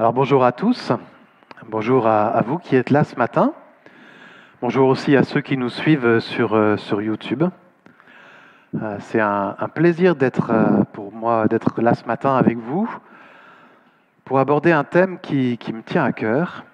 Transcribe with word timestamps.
Alors 0.00 0.14
bonjour 0.14 0.46
à 0.46 0.52
tous, 0.52 0.92
bonjour 1.68 2.06
à, 2.06 2.40
vous 2.46 2.56
qui 2.56 2.74
êtes 2.74 2.88
là 2.88 3.04
ce 3.04 3.16
matin, 3.16 3.52
bonjour 4.62 4.88
aussi 4.88 5.14
à 5.14 5.24
ceux 5.24 5.42
qui 5.42 5.58
nous 5.58 5.68
suivent 5.68 6.20
sur, 6.20 6.54
euh, 6.54 6.78
YouTube. 6.90 7.44
Euh, 8.80 8.96
c'est 9.00 9.20
un, 9.20 9.54
plaisir 9.74 10.16
d'être 10.16 10.52
euh, 10.52 10.84
pour 10.94 11.12
moi 11.12 11.48
d'être 11.48 11.82
là 11.82 11.92
ce 11.92 12.06
matin 12.06 12.34
avec 12.34 12.56
vous 12.56 12.88
pour 14.24 14.38
aborder 14.38 14.72
un 14.72 14.84
thème 14.84 15.18
qui, 15.20 15.58
me 15.70 15.82
tient 15.82 16.04
à 16.04 16.12
cœur. 16.12 16.64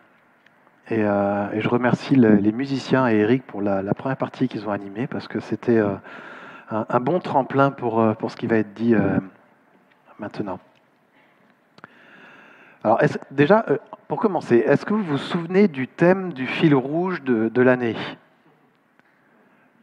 Et, 0.89 1.03
je 1.03 1.69
remercie 1.69 2.15
les 2.15 2.53
musiciens 2.53 3.09
et 3.09 3.17
Eric 3.17 3.45
pour 3.45 3.61
la, 3.61 3.83
première 3.95 4.19
partie 4.19 4.47
qu'ils 4.47 4.69
ont 4.69 4.71
animée 4.71 5.09
parce 5.09 5.27
que 5.27 5.41
c'était 5.41 5.83
un, 6.71 7.01
bon 7.01 7.19
tremplin 7.19 7.73
pour 7.73 8.31
ce 8.31 8.37
qui 8.37 8.47
va 8.47 8.59
être 8.59 8.73
dit 8.73 8.95
maintenant. 10.21 10.61
Alors, 12.87 13.01
déjà, 13.33 13.65
euh, 13.69 13.79
pour 14.07 14.21
commencer, 14.21 14.59
est-ce 14.59 14.87
que 14.87 14.95
vous 14.95 15.03
vous 15.03 15.19
souvenez 15.19 15.67
du 15.67 15.89
thème 15.89 16.33
du 16.33 16.47
fil 16.47 16.73
rouge 16.73 17.21
de, 17.21 17.61
l'année? 17.61 17.97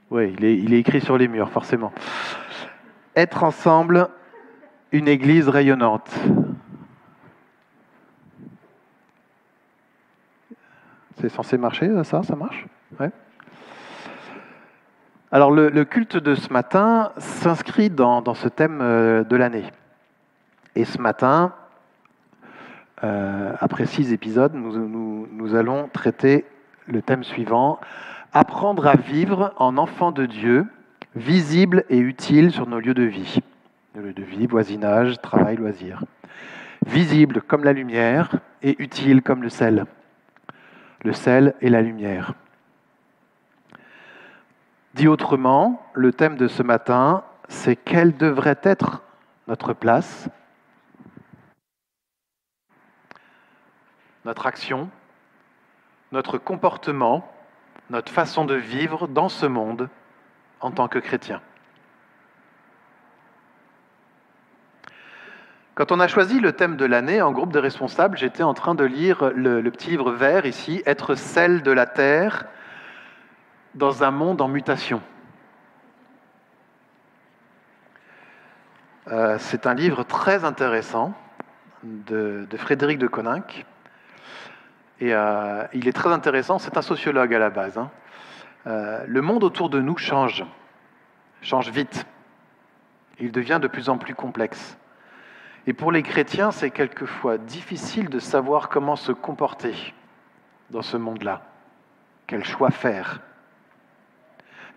Oui, 0.10 0.34
il 0.40 0.74
est, 0.74 0.80
écrit 0.80 1.02
sur 1.02 1.18
les 1.18 1.28
murs, 1.28 1.50
forcément. 1.50 1.92
Être 3.14 3.44
ensemble, 3.44 4.08
une 4.94 5.10
église 5.10 5.50
rayonnante. 5.50 6.18
C'est 11.20 11.28
censé 11.28 11.58
marcher, 11.58 11.92
ça? 12.06 12.24
Ça 12.24 12.38
marche? 12.38 12.66
Ouais. 13.02 13.12
Alors, 15.30 15.52
le, 15.52 15.84
culte 15.84 16.16
de 16.16 16.36
ce 16.36 16.54
matin 16.54 17.12
s'inscrit 17.18 17.90
dans, 17.90 18.22
dans, 18.22 18.34
ce 18.34 18.48
thème 18.48 18.80
euh, 18.82 19.26
de 19.26 19.36
l'année. 19.36 19.66
Et 20.76 20.86
ce 20.86 21.02
matin, 21.02 21.54
euh, 23.04 23.54
après 23.60 23.86
six 23.86 24.14
épisodes, 24.14 24.54
nous, 24.54 25.56
allons 25.56 25.90
traiter 25.92 26.46
le 26.88 27.02
thème 27.02 27.24
suivant, 27.24 27.80
apprendre 28.32 28.88
à 28.88 28.96
vivre 28.96 29.54
en 29.58 29.78
enfant 29.78 30.12
de 30.12 30.26
Dieu, 30.26 30.66
visible 31.16 31.84
et 31.90 31.98
utile 31.98 32.52
sur 32.52 32.68
nos 32.68 32.80
lieux 32.80 32.94
de 32.94 33.04
vie. 33.04 33.40
Nos 33.96 34.04
lieux 34.04 34.14
de 34.14 34.24
vie, 34.24 34.48
voisinage, 34.48 35.22
travail, 35.22 35.58
loisir. 35.58 36.04
Visible 36.86 37.42
comme 37.42 37.64
la 37.64 37.74
lumière 37.74 38.36
et 38.62 38.82
utile 38.82 39.22
comme 39.22 39.44
le 39.44 39.50
sel. 39.50 39.86
Le 41.04 41.12
sel 41.12 41.56
et 41.62 41.70
la 41.70 41.82
lumière. 41.82 42.34
Dit 44.94 45.08
autrement, 45.08 45.82
le 45.94 46.14
thème 46.14 46.38
de 46.38 46.48
ce 46.48 46.64
matin, 46.64 47.24
c'est 47.50 47.76
quelle 47.76 48.16
devrait 48.16 48.60
être 48.64 49.02
notre 49.48 49.74
place 49.74 50.30
notre 54.26 54.46
action, 54.46 54.90
notre 56.12 56.38
comportement, 56.38 57.30
notre 57.90 58.12
façon 58.12 58.46
de 58.46 58.56
vivre 58.56 59.08
dans 59.08 59.30
ce 59.30 59.46
monde 59.46 59.90
en 60.62 60.72
tant 60.72 60.88
que 60.88 61.00
chrétien. 61.00 61.42
Quand 65.76 65.92
on 65.92 66.00
a 66.00 66.08
choisi 66.08 66.40
le 66.40 66.54
thème 66.54 66.78
de 66.78 66.86
l'année 66.86 67.22
en 67.22 67.32
groupe 67.32 67.52
de 67.52 67.58
responsables, 67.58 68.16
j'étais 68.16 68.44
en 68.44 68.54
train 68.54 68.76
de 68.76 68.84
lire 68.84 69.32
le, 69.36 69.68
petit 69.72 69.90
livre 69.90 70.12
vert 70.12 70.46
ici, 70.46 70.84
Être 70.86 71.16
celle 71.16 71.64
de 71.64 71.72
la 71.72 71.88
terre 71.88 72.46
dans 73.74 74.04
un 74.04 74.12
monde 74.12 74.40
en 74.42 74.48
mutation. 74.48 75.02
Euh, 79.08 79.38
c'est 79.40 79.66
un 79.66 79.74
livre 79.74 80.04
très 80.04 80.46
intéressant 80.46 81.14
de, 81.82 82.48
de 82.50 82.58
Frédéric 82.58 83.00
de 83.00 83.08
Coninck 83.08 83.66
et 85.04 85.14
euh, 85.14 85.66
il 85.74 85.90
est 85.90 85.92
très 85.92 86.14
intéressant, 86.14 86.60
c'est 86.60 86.78
un 86.78 86.82
sociologue 86.82 87.34
à 87.34 87.40
la 87.40 87.50
base. 87.50 87.78
Hein. 87.78 87.92
Euh, 88.68 89.04
le 89.06 89.22
monde 89.22 89.44
autour 89.44 89.70
de 89.70 89.82
nous 89.82 89.98
change, 89.98 90.46
change 91.42 91.70
vite. 91.72 92.06
Il 93.20 93.34
devient 93.34 93.60
de 93.62 93.68
plus 93.68 93.90
en 93.90 93.98
plus 93.98 94.16
complexe. 94.16 94.78
Et 95.68 95.74
pour 95.74 95.92
les 95.92 96.04
chrétiens, 96.04 96.52
c'est 96.52 96.72
quelquefois 96.72 97.38
difficile 97.38 98.08
de 98.08 98.20
savoir 98.20 98.70
comment 98.70 98.96
se 98.96 99.12
comporter 99.12 99.76
dans 100.70 100.82
ce 100.82 100.96
monde-là. 100.96 101.42
Quel 102.26 102.46
choix 102.46 102.72
faire? 102.72 103.20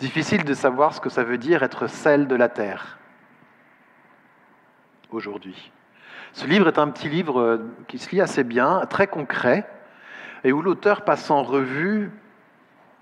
Difficile 0.00 0.42
de 0.42 0.54
savoir 0.54 0.92
ce 0.92 1.00
que 1.00 1.08
ça 1.08 1.22
veut 1.22 1.38
dire 1.38 1.62
être 1.62 1.86
celle 1.86 2.26
de 2.26 2.34
la 2.34 2.48
terre 2.48 2.98
aujourd'hui. 5.12 5.70
Ce 6.32 6.46
livre 6.46 6.66
est 6.66 6.80
un 6.80 6.88
petit 6.88 7.08
livre 7.08 7.40
euh, 7.40 7.58
qui 7.86 7.98
se 7.98 8.10
lit 8.10 8.20
assez 8.20 8.42
bien, 8.42 8.84
très 8.86 9.06
concret, 9.06 9.70
et 10.46 10.52
où 10.52 10.62
l'auteur 10.62 11.02
passe 11.02 11.28
en 11.32 11.42
revue 11.42 12.08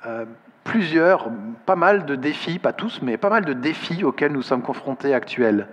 euh, 0.07 0.25
plusieurs, 0.65 1.29
pas 1.67 1.77
mal 1.77 2.07
de 2.07 2.15
défis, 2.15 2.59
pas 2.59 2.73
tous, 2.73 3.03
mais 3.03 3.19
pas 3.19 3.29
mal 3.29 3.45
de 3.45 3.53
défis 3.53 4.03
auxquels 4.03 4.33
nous 4.33 4.41
sommes 4.41 4.63
confrontés 4.63 5.13
actuels. 5.13 5.69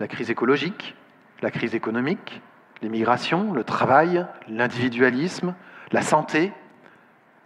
La 0.00 0.08
crise 0.08 0.30
écologique, 0.30 0.96
la 1.42 1.50
crise 1.50 1.74
économique, 1.74 2.40
l'immigration, 2.80 3.52
le 3.52 3.62
travail, 3.62 4.24
l'individualisme, 4.48 5.54
la 5.92 6.00
santé, 6.00 6.50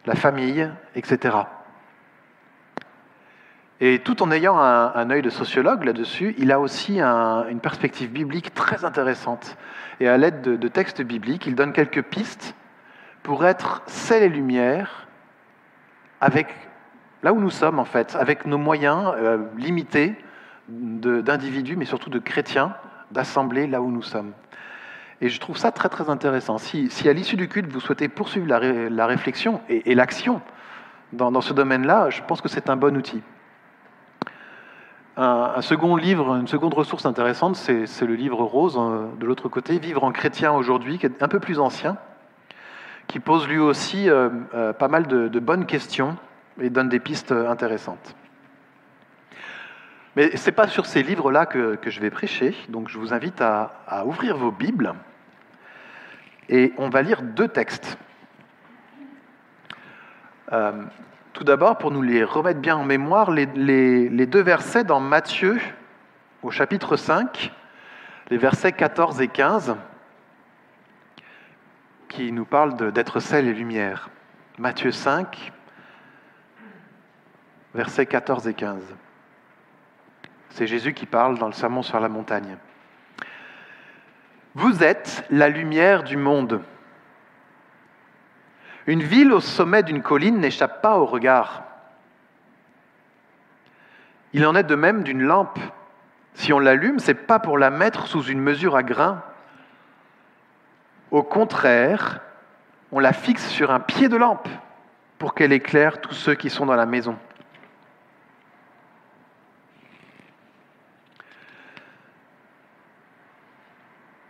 la 0.06 0.14
famille, 0.14 0.70
etc. 0.94 1.38
Et 3.80 3.98
tout 3.98 4.22
en 4.22 4.30
ayant 4.30 4.60
un, 4.60 5.10
œil 5.10 5.22
de 5.22 5.30
sociologue 5.30 5.82
là-dessus, 5.82 6.36
il 6.38 6.52
a 6.52 6.60
aussi 6.60 7.00
une 7.00 7.58
perspective 7.60 8.12
biblique 8.12 8.54
très 8.54 8.84
intéressante. 8.84 9.56
Et 9.98 10.06
à 10.06 10.16
l'aide 10.18 10.40
de, 10.40 10.54
de, 10.54 10.68
textes 10.68 11.02
bibliques, 11.02 11.46
il 11.46 11.56
donne 11.56 11.72
quelques 11.72 12.02
pistes 12.02 12.54
pour 13.22 13.44
être 13.44 13.82
sel 13.86 14.22
et 14.22 14.28
lumière 14.28 15.06
avec 16.20 16.54
là 17.22 17.32
où 17.32 17.40
nous 17.40 17.50
sommes 17.50 17.78
en 17.78 17.84
fait, 17.84 18.16
avec 18.18 18.46
nos 18.46 18.58
moyens 18.58 19.12
euh, 19.16 19.38
limités 19.56 20.14
d'individus, 20.68 21.76
mais 21.76 21.84
surtout 21.84 22.10
de 22.10 22.18
chrétiens, 22.18 22.74
d'assembler 23.10 23.66
là 23.66 23.82
où 23.82 23.90
nous 23.90 24.02
sommes. 24.02 24.32
Et 25.20 25.28
je 25.28 25.40
trouve 25.40 25.56
ça 25.56 25.72
très 25.72 25.88
très 25.88 26.08
intéressant. 26.08 26.58
Si, 26.58 26.88
à 27.08 27.12
l'issue 27.12 27.36
du 27.36 27.48
culte, 27.48 27.70
vous 27.70 27.80
souhaitez 27.80 28.08
poursuivre 28.08 28.46
la, 28.46 29.06
réflexion 29.06 29.60
et, 29.68 29.94
l'action 29.94 30.40
dans, 31.12 31.40
ce 31.40 31.52
domaine-là, 31.52 32.08
je 32.08 32.22
pense 32.22 32.40
que 32.40 32.48
c'est 32.48 32.70
un 32.70 32.76
bon 32.76 32.96
outil. 32.96 33.20
Un, 35.16 35.60
second 35.60 35.96
livre, 35.96 36.36
une 36.36 36.46
seconde 36.46 36.72
ressource 36.72 37.04
intéressante, 37.04 37.56
c'est 37.56 38.06
le 38.06 38.14
livre 38.14 38.42
rose 38.42 38.78
euh, 38.78 39.08
de 39.18 39.26
l'autre 39.26 39.50
côté, 39.50 39.78
Vivre 39.78 40.04
en 40.04 40.12
chrétien 40.12 40.52
aujourd'hui, 40.52 40.98
qui 40.98 41.04
est 41.04 41.22
un 41.22 41.28
peu 41.28 41.40
plus 41.40 41.58
ancien, 41.58 41.98
qui 43.10 43.18
pose 43.18 43.48
lui 43.48 43.58
aussi 43.58 44.08
euh, 44.08 44.28
euh, 44.54 44.72
pas 44.72 44.86
mal 44.86 45.08
de, 45.08 45.40
bonnes 45.40 45.66
questions 45.66 46.16
et 46.60 46.70
donne 46.70 46.88
des 46.88 47.00
pistes 47.00 47.32
intéressantes. 47.32 48.14
Mais 50.14 50.36
ce 50.36 50.46
n'est 50.46 50.54
pas 50.54 50.68
sur 50.68 50.86
ces 50.86 51.02
livres-là 51.02 51.44
que, 51.46 51.78
je 51.84 52.00
vais 52.00 52.10
prêcher, 52.10 52.54
donc 52.68 52.88
je 52.88 52.98
vous 52.98 53.12
invite 53.12 53.40
à, 53.40 54.04
ouvrir 54.06 54.36
vos 54.36 54.52
Bibles 54.52 54.94
et 56.48 56.72
on 56.78 56.88
va 56.88 57.02
lire 57.02 57.22
deux 57.22 57.48
textes. 57.48 57.98
Euh, 60.52 60.84
tout 61.32 61.44
d'abord, 61.44 61.78
pour 61.78 61.90
nous 61.90 62.02
les 62.02 62.22
remettre 62.22 62.60
bien 62.60 62.76
en 62.76 62.84
mémoire, 62.84 63.32
les, 63.32 63.46
les, 63.46 64.26
deux 64.26 64.42
versets 64.42 64.84
dans 64.84 65.00
Matthieu 65.00 65.60
au 66.42 66.50
chapitre 66.52 66.96
5, 66.96 67.52
les 68.30 68.36
versets 68.36 68.72
14 68.72 69.20
et 69.20 69.28
15 69.28 69.76
qui 72.10 72.32
nous 72.32 72.44
parle 72.44 72.92
d'être 72.92 73.20
sel 73.20 73.46
et 73.46 73.54
lumière. 73.54 74.10
Matthieu 74.58 74.90
5, 74.90 75.52
versets 77.72 78.04
14 78.04 78.48
et 78.48 78.54
15. 78.54 78.82
C'est 80.50 80.66
Jésus 80.66 80.92
qui 80.92 81.06
parle 81.06 81.38
dans 81.38 81.46
le 81.46 81.52
sermon 81.52 81.82
sur 81.82 82.00
la 82.00 82.08
montagne. 82.08 82.56
Vous 84.54 84.82
êtes 84.82 85.24
la 85.30 85.48
lumière 85.48 86.02
du 86.02 86.16
monde. 86.16 86.60
Une 88.88 89.02
ville 89.02 89.32
au 89.32 89.40
sommet 89.40 89.84
d'une 89.84 90.02
colline 90.02 90.40
n'échappe 90.40 90.82
pas 90.82 90.98
au 90.98 91.06
regard. 91.06 91.62
Il 94.32 94.44
en 94.44 94.56
est 94.56 94.64
de 94.64 94.74
même 94.74 95.04
d'une 95.04 95.22
lampe. 95.22 95.60
Si 96.34 96.52
on 96.52 96.58
l'allume, 96.58 96.98
ce 96.98 97.12
n'est 97.12 97.14
pas 97.14 97.38
pour 97.38 97.56
la 97.56 97.70
mettre 97.70 98.08
sous 98.08 98.24
une 98.24 98.40
mesure 98.40 98.74
à 98.74 98.82
grains, 98.82 99.22
au 101.10 101.22
contraire, 101.22 102.20
on 102.92 102.98
la 102.98 103.12
fixe 103.12 103.48
sur 103.48 103.70
un 103.70 103.80
pied 103.80 104.08
de 104.08 104.16
lampe 104.16 104.48
pour 105.18 105.34
qu'elle 105.34 105.52
éclaire 105.52 106.00
tous 106.00 106.14
ceux 106.14 106.34
qui 106.34 106.50
sont 106.50 106.66
dans 106.66 106.76
la 106.76 106.86
maison. 106.86 107.16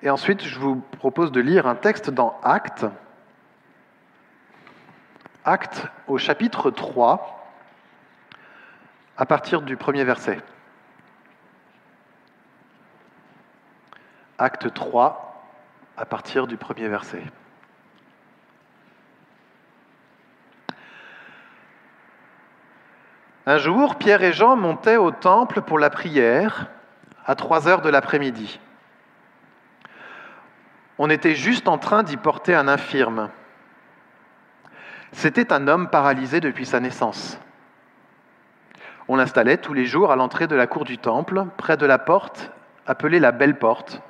Et 0.02 0.08
ensuite, 0.08 0.42
je 0.42 0.58
vous 0.58 0.76
propose 0.98 1.30
de 1.30 1.40
lire 1.40 1.66
un 1.66 1.74
texte 1.74 2.10
dans 2.10 2.40
Actes, 2.42 2.86
Actes 5.44 5.86
au 6.06 6.16
chapitre 6.16 6.70
3, 6.70 7.52
à 9.16 9.26
partir 9.26 9.62
du 9.62 9.76
premier 9.76 10.04
verset. 10.04 10.38
Acte 14.38 14.72
3, 14.72 15.29
à 16.00 16.06
partir 16.06 16.46
du 16.46 16.56
premier 16.56 16.88
verset. 16.88 17.22
Un 23.44 23.58
jour, 23.58 23.96
Pierre 23.96 24.22
et 24.22 24.32
Jean 24.32 24.56
montaient 24.56 24.96
au 24.96 25.10
temple 25.10 25.60
pour 25.60 25.78
la 25.78 25.90
prière 25.90 26.68
à 27.26 27.34
3 27.34 27.68
heures 27.68 27.82
de 27.82 27.90
l'après-midi. 27.90 28.60
On 30.96 31.10
était 31.10 31.34
juste 31.34 31.68
en 31.68 31.76
train 31.76 32.02
d'y 32.02 32.16
porter 32.16 32.54
un 32.54 32.66
infirme. 32.66 33.28
C'était 35.12 35.52
un 35.52 35.68
homme 35.68 35.90
paralysé 35.90 36.40
depuis 36.40 36.64
sa 36.64 36.80
naissance. 36.80 37.38
On 39.06 39.16
l'installait 39.16 39.58
tous 39.58 39.74
les 39.74 39.84
jours 39.84 40.12
à 40.12 40.16
l'entrée 40.16 40.46
de 40.46 40.56
la 40.56 40.66
cour 40.66 40.84
du 40.84 40.96
temple, 40.96 41.44
près 41.58 41.76
de 41.76 41.84
la 41.84 41.98
porte, 41.98 42.52
appelée 42.86 43.20
la 43.20 43.32
Belle 43.32 43.58
Porte, 43.58 44.00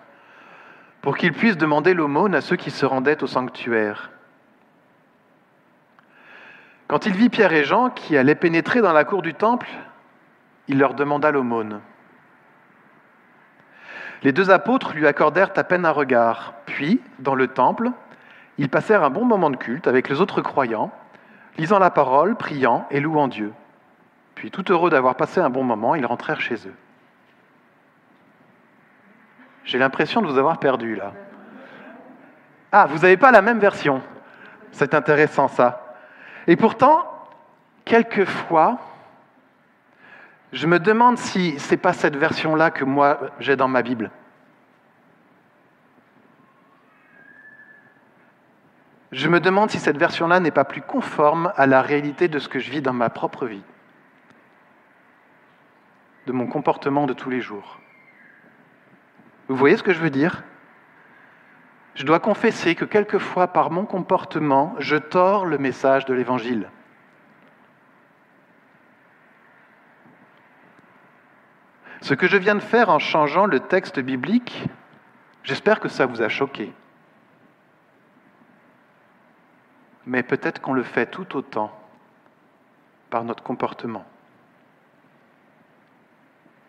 pour 1.02 1.17
qu'il 1.17 1.32
puisse 1.32 1.56
demander 1.56 1.94
l'aumône 1.94 2.35
à 2.35 2.41
ceux 2.41 2.56
qui 2.56 2.70
se 2.70 2.85
rendaient 2.85 3.23
au 3.23 3.26
sanctuaire. 3.26 4.11
Quand 6.88 7.06
il 7.06 7.12
vit 7.12 7.29
Pierre 7.29 7.52
et 7.52 7.64
Jean 7.64 7.91
qui 7.91 8.17
allaient 8.17 8.35
pénétrer 8.35 8.81
dans 8.81 8.93
la 8.93 9.05
cour 9.05 9.23
du 9.23 9.35
temple, 9.35 9.69
il 10.69 10.79
leur 10.79 10.94
demanda 10.94 11.31
l'aumône. 11.31 11.81
Les 14.23 14.32
deux 14.32 14.50
apôtres 14.50 14.93
lui 14.94 15.06
accordèrent 15.06 15.52
à 15.56 15.64
peine 15.64 15.87
un 15.87 15.93
regard, 15.93 16.55
puis, 16.67 17.00
dans 17.20 17.35
le 17.35 17.49
temple, 17.49 17.91
ils 18.58 18.69
passèrent 18.69 19.02
un 19.02 19.11
bon 19.11 19.25
moment 19.25 19.50
de 19.50 19.56
culte 19.56 19.87
avec 19.87 20.08
les 20.08 20.20
autres 20.20 20.43
croyants, 20.43 20.91
lisant 21.56 21.79
la 21.79 21.91
parole, 21.91 22.37
priant 22.37 22.87
et 22.91 23.00
louant 23.00 23.29
Dieu. 23.29 23.52
Puis, 24.35 24.50
tout 24.50 24.70
heureux 24.70 24.91
d'avoir 24.91 25.14
passé 25.14 25.41
un 25.41 25.49
bon 25.49 25.64
moment, 25.64 25.94
ils 25.94 26.05
rentrèrent 26.05 26.41
chez 26.41 26.56
eux. 26.67 26.75
J'ai 29.65 29.79
l'impression 29.79 30.23
de 30.23 30.27
vous 30.27 30.39
avoir 30.39 30.59
perdu 30.59 30.97
là. 30.97 31.12
Ah, 32.73 32.87
vous 32.87 32.99
n'avez 32.99 33.17
pas 33.17 33.31
la 33.31 33.43
même 33.43 33.59
version. 33.59 34.03
C'est 34.73 34.95
intéressant 34.95 35.49
ça. 35.49 35.97
Et 36.47 36.57
pourtant, 36.57 37.05
quelquefois, 37.85 38.79
je 40.53 40.67
me 40.67 40.79
demande 40.79 41.19
si 41.19 41.59
ce 41.59 41.71
n'est 41.71 41.77
pas 41.77 41.93
cette 41.93 42.17
version-là 42.17 42.71
que 42.71 42.85
moi 42.85 43.21
j'ai 43.39 43.57
dans 43.57 43.69
ma 43.69 43.83
Bible. 43.83 44.11
Je 49.12 49.29
me 49.29 49.41
demande 49.41 49.71
si 49.71 49.81
cette 49.81 49.97
version-là 49.97 50.39
n'est 50.39 50.53
pas 50.53 50.65
plus 50.65 50.83
conforme 50.83 51.53
à 51.57 51.67
la 51.67 51.83
réalité 51.83 52.29
de 52.29 52.39
ce 52.39 52.49
que 52.49 52.61
je 52.61 52.71
vis 52.71 52.81
dans 52.81 52.93
ma 52.93 53.11
propre 53.11 53.47
vie, 53.47 53.62
de 56.27 56.33
mon 56.33 56.47
comportement 56.47 57.07
de 57.07 57.12
tous 57.12 57.29
les 57.29 57.41
jours. 57.41 57.81
Vous 59.50 59.56
voyez 59.56 59.76
ce 59.76 59.82
que 59.82 59.93
je 59.93 59.99
veux 59.99 60.11
dire? 60.11 60.44
Je 61.97 62.06
dois 62.06 62.20
confesser 62.20 62.76
que 62.76 62.85
quelquefois, 62.85 63.49
par 63.49 63.73
mon 63.73 63.85
comportement, 63.85 64.76
je 64.79 64.94
tords 64.94 65.44
le 65.44 65.58
message 65.58 66.05
de 66.05 66.14
l'Évangile. 66.14 66.70
Ce 72.00 72.14
que 72.14 72.29
je 72.29 72.37
viens 72.37 72.55
de 72.55 72.61
faire 72.61 72.91
en 72.91 73.00
changeant 73.00 73.44
le 73.44 73.58
texte 73.58 73.99
biblique, 73.99 74.69
j'espère 75.43 75.81
que 75.81 75.88
ça 75.88 76.06
vous 76.06 76.23
a 76.23 76.29
choqué. 76.29 76.73
Mais 80.06 80.23
peut-être 80.23 80.61
qu'on 80.61 80.75
le 80.75 80.85
fait 80.85 81.06
tout 81.06 81.37
autant 81.37 81.76
par 83.11 83.25
notre 83.25 83.43
comportement. 83.43 84.06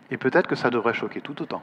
Et 0.10 0.18
peut-être 0.18 0.48
que 0.48 0.56
ça 0.56 0.72
devrait 0.72 0.96
choquer 0.96 1.22
tout 1.22 1.40
autant. 1.44 1.62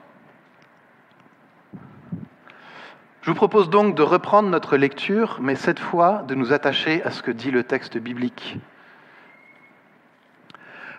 Je 3.28 3.32
vous 3.34 3.36
propose 3.36 3.68
donc 3.68 3.94
de 3.94 4.02
reprendre 4.02 4.48
notre 4.48 4.78
lecture, 4.78 5.36
mais 5.42 5.54
cette 5.54 5.80
fois 5.80 6.22
de 6.26 6.34
nous 6.34 6.54
attacher 6.54 7.02
à 7.04 7.10
ce 7.10 7.22
que 7.22 7.30
dit 7.30 7.50
le 7.50 7.62
texte 7.62 7.98
biblique. 7.98 8.56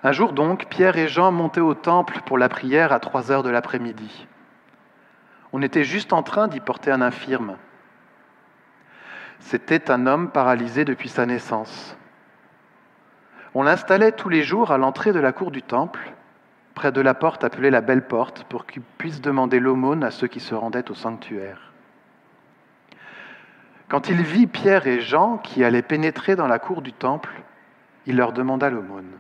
Un 0.04 0.12
jour 0.12 0.34
donc, 0.34 0.68
Pierre 0.68 0.96
et 1.00 1.08
Jean 1.08 1.32
montaient 1.32 1.60
au 1.60 1.74
temple 1.74 2.22
pour 2.28 2.38
la 2.38 2.48
prière 2.48 2.94
à 2.94 3.00
trois 3.00 3.32
heures 3.32 3.42
de 3.42 3.50
l'après-midi. 3.50 4.28
On 5.54 5.64
était 5.64 5.84
juste 5.84 6.14
en 6.14 6.22
train 6.22 6.48
d'y 6.48 6.60
porter 6.60 6.92
un 6.92 7.02
infirme. 7.02 7.56
C'était 9.40 9.90
un 9.90 10.06
homme 10.06 10.30
paralysé 10.30 10.86
depuis 10.86 11.10
sa 11.10 11.26
naissance. 11.26 11.98
On 13.56 13.64
l'installait 13.64 14.12
tous 14.12 14.30
les 14.30 14.44
jours 14.44 14.70
à 14.70 14.78
l'entrée 14.78 15.14
de 15.14 15.20
la 15.20 15.32
cour 15.32 15.50
du 15.50 15.64
temple, 15.64 16.14
près 16.76 16.92
de 16.92 17.02
la 17.02 17.16
porte 17.16 17.44
appelée 17.44 17.72
la 17.72 17.82
Belle 17.82 18.06
Porte, 18.06 18.44
pour 18.44 18.68
qu'il 18.68 18.84
puisse 18.84 19.20
demander 19.20 19.60
l'aumône 19.60 20.04
à 20.04 20.12
ceux 20.12 20.28
qui 20.28 20.40
se 20.40 20.54
rendaient 20.54 20.92
au 20.92 20.94
sanctuaire. 20.94 21.69
Quand 23.90 24.08
il 24.08 24.22
vit 24.22 24.46
Pierre 24.46 24.86
et 24.86 25.02
Jean 25.02 25.40
qui 25.40 25.64
allaient 25.64 25.82
pénétrer 25.82 26.36
dans 26.36 26.48
la 26.48 26.60
cour 26.60 26.84
du 26.84 26.94
temple, 26.94 27.42
il 28.06 28.16
leur 28.16 28.34
demanda 28.34 28.70
l'aumône. 28.70 29.12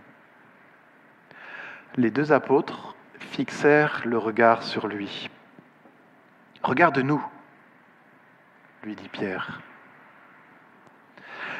Les 1.95 2.11
deux 2.11 2.31
apôtres 2.31 2.95
fixèrent 3.17 4.03
le 4.05 4.19
regard 4.19 4.61
sur 4.61 4.87
lui. 4.87 5.29
Regarde-nous, 6.61 7.23
lui 8.83 8.95
dit 8.95 9.09
Pierre. 9.09 9.59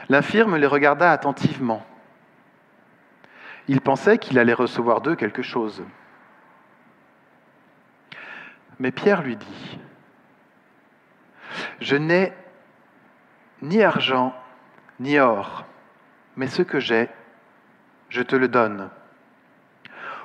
L'infirme 0.07 0.55
les 0.55 0.67
regarda 0.67 1.12
attentivement. 1.12 1.83
Il 3.67 3.81
pensait 3.81 4.19
qu'il 4.19 4.38
allait 4.38 4.53
recevoir 4.53 5.01
d'eux 5.01 5.15
quelque 5.15 5.41
chose. 5.41 5.83
Mais 8.77 8.91
Pierre 8.91 9.23
lui 9.23 9.35
dit, 9.35 9.79
Je 11.81 11.95
n'ai 11.95 12.33
ni 13.61 13.83
argent, 13.83 14.33
ni 15.00 15.19
or, 15.19 15.65
mais 16.35 16.47
ce 16.47 16.61
que 16.61 16.79
j'ai, 16.79 17.09
je 18.09 18.21
te 18.21 18.35
le 18.35 18.47
donne. 18.47 18.89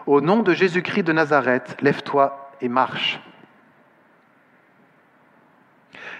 Au 0.06 0.20
nom 0.20 0.42
de 0.42 0.52
Jésus-Christ 0.52 1.04
de 1.04 1.12
Nazareth, 1.12 1.76
lève-toi 1.80 2.50
et 2.60 2.68
marche. 2.68 3.20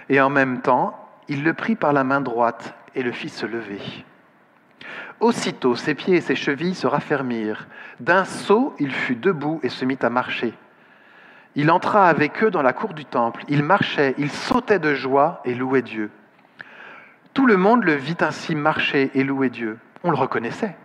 Et 0.09 0.21
en 0.21 0.31
même 0.31 0.61
temps, 0.61 0.99
il 1.29 1.45
le 1.45 1.55
prit 1.55 1.77
par 1.77 1.93
la 1.93 2.05
main 2.05 2.21
droite 2.21 2.75
et 2.95 3.03
le 3.03 3.13
fit 3.13 3.29
se 3.29 3.47
lever. 3.47 3.81
Aussitôt, 5.21 5.77
ses 5.77 5.95
pieds 5.95 6.17
et 6.17 6.21
ses 6.21 6.35
chevilles 6.35 6.75
se 6.75 6.87
raffermirent. 6.87 7.67
D'un 8.01 8.25
saut, 8.25 8.75
il 8.79 8.93
fut 8.93 9.17
debout 9.17 9.61
et 9.63 9.69
se 9.69 9.85
mit 9.85 9.99
à 10.03 10.11
marcher. 10.11 10.53
Il 11.55 11.71
entra 11.71 12.09
avec 12.09 12.43
eux 12.43 12.51
dans 12.51 12.63
la 12.63 12.73
cour 12.73 12.95
du 12.95 13.05
temple. 13.05 13.45
Il 13.49 13.63
marchait, 13.63 14.15
il 14.19 14.31
sautait 14.31 14.81
de 14.81 14.95
joie 14.95 15.41
et 15.45 15.55
louait 15.55 15.83
Dieu. 15.83 16.11
Tout 17.35 17.47
le 17.47 17.57
monde 17.57 17.85
le 17.85 17.95
vit 17.95 18.17
ainsi 18.21 18.55
marcher 18.55 19.11
et 19.15 19.25
louer 19.25 19.51
Dieu. 19.51 19.79
On 20.05 20.11
le 20.11 20.17
reconnaissait. 20.17 20.77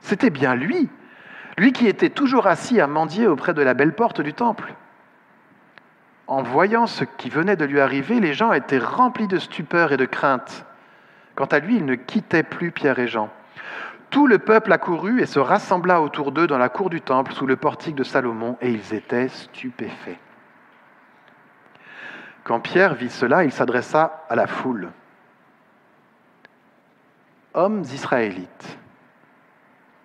C'était 0.00 0.30
bien 0.30 0.54
lui, 0.54 0.88
lui 1.56 1.72
qui 1.72 1.86
était 1.86 2.10
toujours 2.10 2.48
assis 2.48 2.80
à 2.80 2.88
mendier 2.88 3.28
auprès 3.28 3.54
de 3.54 3.62
la 3.62 3.72
belle 3.72 3.94
porte 3.94 4.20
du 4.20 4.34
temple. 4.34 4.74
En 6.26 6.42
voyant 6.42 6.86
ce 6.86 7.04
qui 7.04 7.30
venait 7.30 7.56
de 7.56 7.64
lui 7.64 7.80
arriver, 7.80 8.18
les 8.18 8.34
gens 8.34 8.52
étaient 8.52 8.78
remplis 8.78 9.28
de 9.28 9.38
stupeur 9.38 9.92
et 9.92 9.96
de 9.96 10.06
crainte. 10.06 10.66
Quant 11.36 11.46
à 11.46 11.60
lui, 11.60 11.76
il 11.76 11.84
ne 11.84 11.94
quittait 11.94 12.42
plus 12.42 12.72
Pierre 12.72 12.98
et 12.98 13.06
Jean. 13.06 13.30
Tout 14.10 14.26
le 14.26 14.38
peuple 14.38 14.72
accourut 14.72 15.20
et 15.20 15.26
se 15.26 15.38
rassembla 15.38 16.00
autour 16.02 16.32
d'eux 16.32 16.48
dans 16.48 16.58
la 16.58 16.68
cour 16.68 16.90
du 16.90 17.00
temple 17.00 17.32
sous 17.32 17.46
le 17.46 17.56
portique 17.56 17.94
de 17.94 18.02
Salomon, 18.02 18.56
et 18.60 18.70
ils 18.70 18.94
étaient 18.94 19.28
stupéfaits. 19.28 20.18
Quand 22.42 22.58
Pierre 22.58 22.94
vit 22.94 23.10
cela, 23.10 23.44
il 23.44 23.52
s'adressa 23.52 24.24
à 24.28 24.34
la 24.34 24.46
foule. 24.46 24.90
Hommes 27.56 27.84
israélites, 27.94 28.78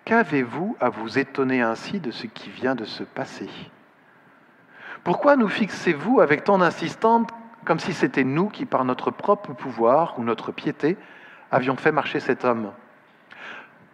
qu'avez-vous 0.06 0.74
à 0.80 0.88
vous 0.88 1.18
étonner 1.18 1.60
ainsi 1.60 2.00
de 2.00 2.10
ce 2.10 2.26
qui 2.26 2.48
vient 2.48 2.74
de 2.74 2.86
se 2.86 3.02
passer? 3.02 3.50
Pourquoi 5.04 5.36
nous 5.36 5.48
fixez-vous 5.48 6.22
avec 6.22 6.44
tant 6.44 6.56
d'insistance 6.56 7.26
comme 7.66 7.78
si 7.78 7.92
c'était 7.92 8.24
nous 8.24 8.48
qui, 8.48 8.64
par 8.64 8.86
notre 8.86 9.10
propre 9.10 9.52
pouvoir 9.52 10.18
ou 10.18 10.24
notre 10.24 10.50
piété, 10.50 10.96
avions 11.50 11.76
fait 11.76 11.92
marcher 11.92 12.20
cet 12.20 12.46
homme? 12.46 12.72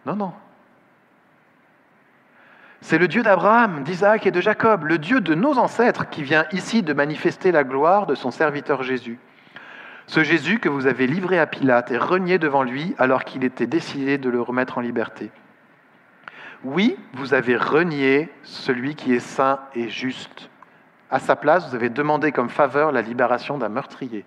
Non, 0.05 0.15
non. 0.15 0.31
C'est 2.79 2.97
le 2.97 3.09
Dieu 3.09 3.23
d'Abraham, 3.23 3.83
d'Isaac 3.83 4.25
et 4.25 4.31
de 4.31 4.39
Jacob, 4.39 4.85
le 4.85 4.97
Dieu 4.99 5.19
de 5.19 5.35
nos 5.35 5.57
ancêtres 5.57 6.09
qui 6.09 6.23
vient 6.23 6.45
ici 6.53 6.81
de 6.81 6.93
manifester 6.93 7.51
la 7.51 7.65
gloire 7.65 8.05
de 8.05 8.15
son 8.15 8.31
serviteur 8.31 8.83
Jésus. 8.83 9.19
Ce 10.09 10.23
Jésus 10.23 10.57
que 10.57 10.69
vous 10.69 10.87
avez 10.87 11.05
livré 11.05 11.37
à 11.37 11.45
Pilate 11.45 11.91
et 11.91 11.97
renié 11.99 12.39
devant 12.39 12.63
lui 12.63 12.95
alors 12.97 13.23
qu'il 13.25 13.43
était 13.43 13.67
décidé 13.67 14.17
de 14.17 14.31
le 14.31 14.41
remettre 14.41 14.79
en 14.79 14.81
liberté. 14.81 15.29
Oui, 16.63 16.97
vous 17.13 17.35
avez 17.35 17.55
renié 17.55 18.27
celui 18.41 18.95
qui 18.95 19.13
est 19.13 19.19
saint 19.19 19.59
et 19.75 19.87
juste. 19.87 20.49
À 21.11 21.19
sa 21.19 21.35
place, 21.35 21.69
vous 21.69 21.75
avez 21.75 21.91
demandé 21.91 22.31
comme 22.31 22.49
faveur 22.49 22.91
la 22.91 23.03
libération 23.03 23.59
d'un 23.59 23.69
meurtrier. 23.69 24.25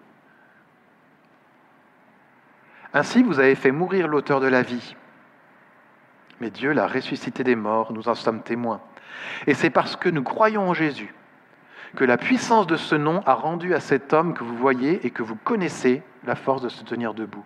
Ainsi, 2.95 3.25
vous 3.25 3.41
avez 3.41 3.57
fait 3.57 3.73
mourir 3.73 4.07
l'auteur 4.07 4.39
de 4.39 4.47
la 4.47 4.63
vie. 4.63 4.95
Mais 6.41 6.51
Dieu 6.51 6.71
l'a 6.71 6.87
ressuscité 6.87 7.43
des 7.43 7.57
morts, 7.57 7.93
nous 7.93 8.09
en 8.09 8.15
sommes 8.15 8.45
témoins. 8.45 8.81
Et 9.49 9.55
c'est 9.55 9.71
parce 9.71 9.97
que 9.97 10.09
nous 10.09 10.23
croyons 10.23 10.69
en 10.69 10.75
Jésus 10.75 11.13
que 11.97 12.05
la 12.05 12.17
puissance 12.17 12.67
de 12.67 12.77
ce 12.77 12.95
nom 12.95 13.23
a 13.27 13.35
rendu 13.35 13.75
à 13.75 13.81
cet 13.81 14.13
homme 14.13 14.35
que 14.35 14.45
vous 14.45 14.57
voyez 14.57 15.05
et 15.07 15.11
que 15.11 15.23
vous 15.23 15.37
connaissez 15.37 16.03
la 16.25 16.35
force 16.35 16.63
de 16.63 16.69
se 16.69 16.85
tenir 16.85 17.15
debout. 17.15 17.45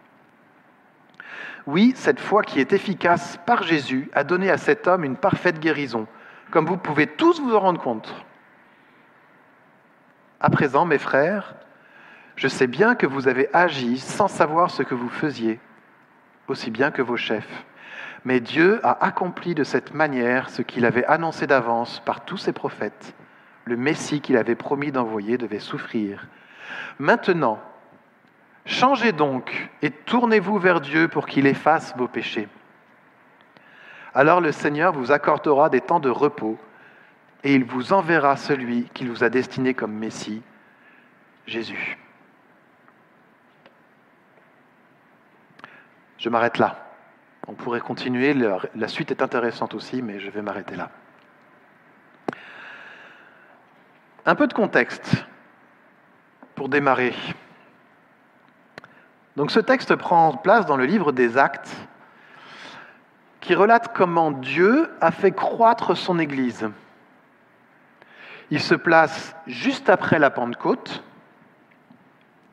Oui, 1.67 1.93
cette 1.97 2.21
foi 2.21 2.43
qui 2.43 2.61
est 2.61 2.73
efficace 2.73 3.38
par 3.45 3.65
Jésus 3.65 4.09
a 4.15 4.23
donné 4.23 4.50
à 4.50 4.57
cet 4.57 4.87
homme 4.87 5.05
une 5.05 5.17
parfaite 5.17 5.59
guérison, 5.59 6.07
comme 6.53 6.67
vous 6.67 6.76
pouvez 6.76 7.09
tous 7.09 7.41
vous 7.41 7.55
en 7.55 7.61
rendre 7.61 7.81
compte. 7.81 8.15
À 10.38 10.49
présent, 10.49 10.85
mes 10.85 10.99
frères, 10.99 11.55
je 12.37 12.47
sais 12.47 12.69
bien 12.69 12.95
que 12.95 13.07
vous 13.07 13.26
avez 13.26 13.49
agi 13.53 13.99
sans 13.99 14.29
savoir 14.29 14.71
ce 14.71 14.85
que 14.85 14.95
vous 14.95 15.09
faisiez, 15.09 15.59
aussi 16.47 16.71
bien 16.71 16.93
que 16.93 17.03
vos 17.03 17.17
chefs. 17.17 17.65
Mais 18.25 18.38
Dieu 18.41 18.79
a 18.85 19.05
accompli 19.05 19.55
de 19.55 19.65
cette 19.65 19.93
manière 19.93 20.50
ce 20.50 20.62
qu'il 20.62 20.85
avait 20.85 21.07
annoncé 21.07 21.47
d'avance 21.49 22.00
par 22.05 22.25
tous 22.25 22.37
ses 22.37 22.53
prophètes. 22.53 23.15
Le 23.66 23.76
Messie 23.76 24.20
qu'il 24.20 24.37
avait 24.37 24.54
promis 24.54 24.92
d'envoyer 24.92 25.38
devait 25.38 25.58
souffrir. 25.58 26.28
Maintenant, 27.00 27.61
changez 28.64 29.12
donc 29.12 29.68
et 29.82 29.90
tournez-vous 29.90 30.58
vers 30.58 30.80
Dieu 30.80 31.08
pour 31.08 31.26
qu'il 31.26 31.46
efface 31.46 31.94
vos 31.96 32.06
péchés. 32.06 32.49
Alors 34.14 34.40
le 34.40 34.52
Seigneur 34.52 34.92
vous 34.92 35.11
accordera 35.11 35.68
des 35.68 35.80
temps 35.80 36.00
de 36.00 36.08
repos 36.08 36.56
et 37.42 37.54
il 37.54 37.64
vous 37.64 37.92
enverra 37.92 38.37
celui 38.37 38.85
qu'il 38.94 39.11
vous 39.11 39.25
a 39.25 39.28
destiné 39.28 39.75
comme 39.75 39.92
Messie, 39.92 40.42
Jésus. 41.46 41.99
Je 46.18 46.28
m'arrête 46.28 46.58
là. 46.58 46.87
On 47.49 47.52
pourrait 47.54 47.80
continuer, 47.80 48.32
la 48.32 48.88
suite 48.88 49.11
est 49.11 49.23
intéressante 49.23 49.75
aussi, 49.75 50.02
mais 50.02 50.20
je 50.20 50.30
vais 50.30 50.42
m'arrêter 50.42 50.76
là. 50.76 50.90
Un 54.28 54.35
peu 54.35 54.49
de 54.49 54.52
contexte 54.52 55.25
pour 56.56 56.68
démarrer. 56.68 57.14
Donc 59.37 59.52
ce 59.52 59.61
texte 59.61 59.95
prend 59.95 60.37
place 60.37 60.66
dans 60.66 60.76
le 60.76 60.85
livre 60.85 61.12
des 61.12 61.38
Actes 61.38 61.71
qui 63.40 63.54
relate 63.54 63.95
comment 63.95 64.33
Dieu 64.33 64.90
a 65.00 65.12
fait 65.12 65.30
croître 65.30 65.97
son 65.97 66.18
Église. 66.18 66.68
Il 68.50 68.61
se 68.61 68.75
place 68.75 69.37
juste 69.47 69.88
après 69.88 70.18
la 70.18 70.30
Pentecôte, 70.30 71.04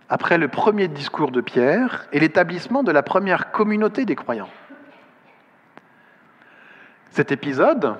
après 0.09 0.37
le 0.37 0.49
premier 0.49 0.87
discours 0.87 1.31
de 1.31 1.41
Pierre 1.41 2.05
et 2.11 2.19
l'établissement 2.19 2.83
de 2.83 2.91
la 2.91 3.01
première 3.01 3.51
communauté 3.51 4.05
des 4.05 4.15
croyants. 4.15 4.49
Cet 7.09 7.31
épisode, 7.31 7.95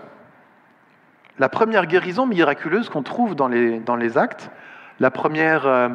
la 1.39 1.49
première 1.49 1.85
guérison 1.85 2.25
miraculeuse 2.25 2.89
qu'on 2.89 3.03
trouve 3.03 3.35
dans 3.35 3.47
les, 3.47 4.17
actes, 4.17 4.51
la 4.99 5.11
première 5.11 5.65
euh, 5.65 5.89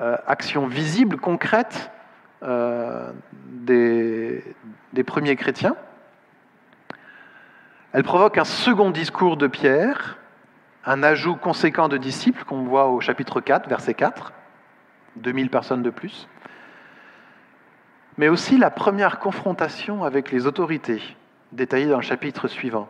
euh, 0.00 0.16
action 0.26 0.66
visible, 0.66 1.16
concrète 1.16 1.90
euh, 2.42 3.10
des, 3.32 4.44
des 4.92 5.04
premiers 5.04 5.36
chrétiens, 5.36 5.76
elle 7.92 8.02
provoque 8.02 8.38
un 8.38 8.44
second 8.44 8.90
discours 8.90 9.36
de 9.36 9.46
Pierre, 9.46 10.18
un 10.84 11.02
ajout 11.02 11.36
conséquent 11.36 11.88
de 11.88 11.96
disciples 11.96 12.44
qu'on 12.44 12.64
voit 12.64 12.88
au 12.88 13.00
chapitre 13.00 13.40
4, 13.40 13.68
verset 13.68 13.94
4, 13.94 14.32
2000 15.16 15.48
personnes 15.48 15.82
de 15.82 15.90
plus, 15.90 16.28
mais 18.18 18.28
aussi 18.28 18.58
la 18.58 18.70
première 18.70 19.18
confrontation 19.18 20.04
avec 20.04 20.30
les 20.30 20.46
autorités, 20.46 21.02
détaillée 21.52 21.86
dans 21.86 21.96
le 21.96 22.02
chapitre 22.02 22.48
suivant. 22.48 22.88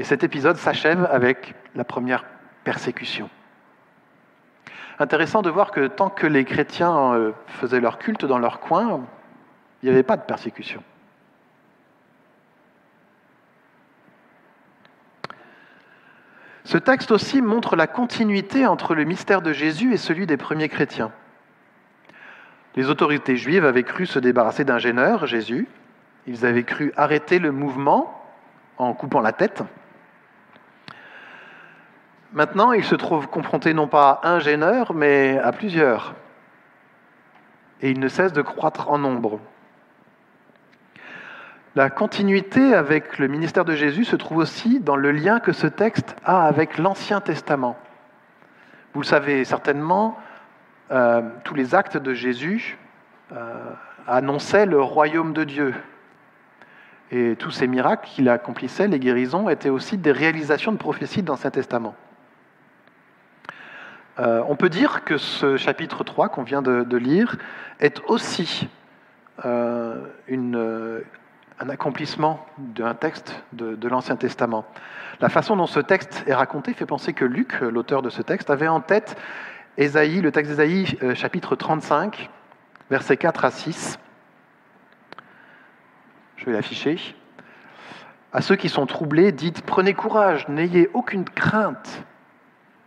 Et 0.00 0.04
cet 0.04 0.24
épisode 0.24 0.56
s'achève 0.56 1.06
avec 1.12 1.54
la 1.74 1.84
première 1.84 2.24
persécution. 2.64 3.28
Intéressant 4.98 5.42
de 5.42 5.50
voir 5.50 5.72
que 5.72 5.88
tant 5.88 6.08
que 6.08 6.26
les 6.26 6.46
chrétiens 6.46 7.12
euh, 7.12 7.32
faisaient 7.46 7.80
leur 7.80 7.98
culte 7.98 8.24
dans 8.24 8.38
leur 8.38 8.60
coin, 8.60 9.04
il 9.82 9.86
n'y 9.86 9.92
avait 9.92 10.02
pas 10.02 10.16
de 10.16 10.22
persécution. 10.22 10.82
Ce 16.64 16.78
texte 16.78 17.10
aussi 17.10 17.42
montre 17.42 17.76
la 17.76 17.86
continuité 17.86 18.66
entre 18.66 18.94
le 18.94 19.04
mystère 19.04 19.42
de 19.42 19.52
Jésus 19.52 19.92
et 19.92 19.98
celui 19.98 20.26
des 20.26 20.38
premiers 20.38 20.70
chrétiens. 20.70 21.12
Les 22.74 22.88
autorités 22.88 23.36
juives 23.36 23.66
avaient 23.66 23.82
cru 23.82 24.06
se 24.06 24.18
débarrasser 24.18 24.64
d'un 24.64 24.78
gêneur, 24.78 25.26
Jésus. 25.26 25.68
Ils 26.26 26.46
avaient 26.46 26.64
cru 26.64 26.90
arrêter 26.96 27.38
le 27.38 27.52
mouvement 27.52 28.24
en 28.78 28.94
coupant 28.94 29.20
la 29.20 29.32
tête. 29.32 29.62
Maintenant, 32.32 32.72
ils 32.72 32.84
se 32.84 32.94
trouvent 32.94 33.26
confrontés 33.26 33.74
non 33.74 33.88
pas 33.88 34.20
à 34.22 34.30
un 34.30 34.38
gêneur, 34.38 34.94
mais 34.94 35.38
à 35.38 35.50
plusieurs. 35.50 36.14
Et 37.82 37.90
ils 37.90 37.98
ne 37.98 38.06
cessent 38.06 38.32
de 38.32 38.42
croître 38.42 38.88
en 38.88 38.98
nombre. 38.98 39.40
La 41.74 41.90
continuité 41.90 42.74
avec 42.74 43.18
le 43.18 43.26
ministère 43.26 43.64
de 43.64 43.74
Jésus 43.74 44.04
se 44.04 44.16
trouve 44.16 44.38
aussi 44.38 44.80
dans 44.80 44.96
le 44.96 45.10
lien 45.10 45.40
que 45.40 45.52
ce 45.52 45.66
texte 45.66 46.14
a 46.24 46.46
avec 46.46 46.78
l'Ancien 46.78 47.20
Testament. 47.20 47.76
Vous 48.92 49.00
le 49.00 49.06
savez 49.06 49.44
certainement, 49.44 50.16
euh, 50.92 51.22
tous 51.44 51.54
les 51.54 51.74
actes 51.74 51.96
de 51.96 52.14
Jésus 52.14 52.76
euh, 53.32 53.54
annonçaient 54.06 54.66
le 54.66 54.80
royaume 54.80 55.32
de 55.32 55.44
Dieu. 55.44 55.74
Et 57.12 57.34
tous 57.36 57.50
ces 57.50 57.66
miracles 57.66 58.08
qu'il 58.08 58.28
accomplissait, 58.28 58.86
les 58.86 59.00
guérisons, 59.00 59.48
étaient 59.48 59.68
aussi 59.68 59.96
des 59.98 60.12
réalisations 60.12 60.70
de 60.70 60.76
prophéties 60.76 61.22
de 61.22 61.28
l'Ancien 61.28 61.50
Testament. 61.50 61.94
Euh, 64.20 64.44
on 64.46 64.54
peut 64.54 64.68
dire 64.68 65.02
que 65.04 65.16
ce 65.16 65.56
chapitre 65.56 66.04
3 66.04 66.28
qu'on 66.28 66.42
vient 66.42 66.62
de, 66.62 66.96
lire 66.96 67.36
est 67.80 68.00
aussi 68.06 68.68
une, 70.28 71.02
un 71.60 71.68
accomplissement 71.68 72.46
d'un 72.58 72.94
texte 72.94 73.42
de, 73.52 73.88
l'Ancien 73.88 74.16
Testament. 74.16 74.64
La 75.20 75.28
façon 75.28 75.56
dont 75.56 75.66
ce 75.66 75.80
texte 75.80 76.24
est 76.26 76.34
raconté 76.34 76.72
fait 76.72 76.86
penser 76.86 77.12
que 77.12 77.26
Luc, 77.26 77.60
l'auteur 77.60 78.00
de 78.00 78.08
ce 78.08 78.22
texte, 78.22 78.48
avait 78.48 78.68
en 78.68 78.80
tête 78.80 79.16
Ésaïe, 79.76 80.22
le 80.22 80.32
texte 80.32 80.50
d'Ésaïe, 80.50 80.98
euh, 81.02 81.14
chapitre 81.14 81.56
35, 81.56 82.30
versets 82.90 83.18
4 83.18 83.44
à 83.44 83.50
6. 83.50 83.98
Je 86.36 86.46
vais 86.46 86.52
l'afficher. 86.52 86.98
À 88.32 88.40
ceux 88.40 88.56
qui 88.56 88.70
sont 88.70 88.86
troublés, 88.86 89.30
dites 89.30 89.62
Prenez 89.62 89.92
courage, 89.92 90.48
n'ayez 90.48 90.88
aucune 90.94 91.24
crainte. 91.24 92.04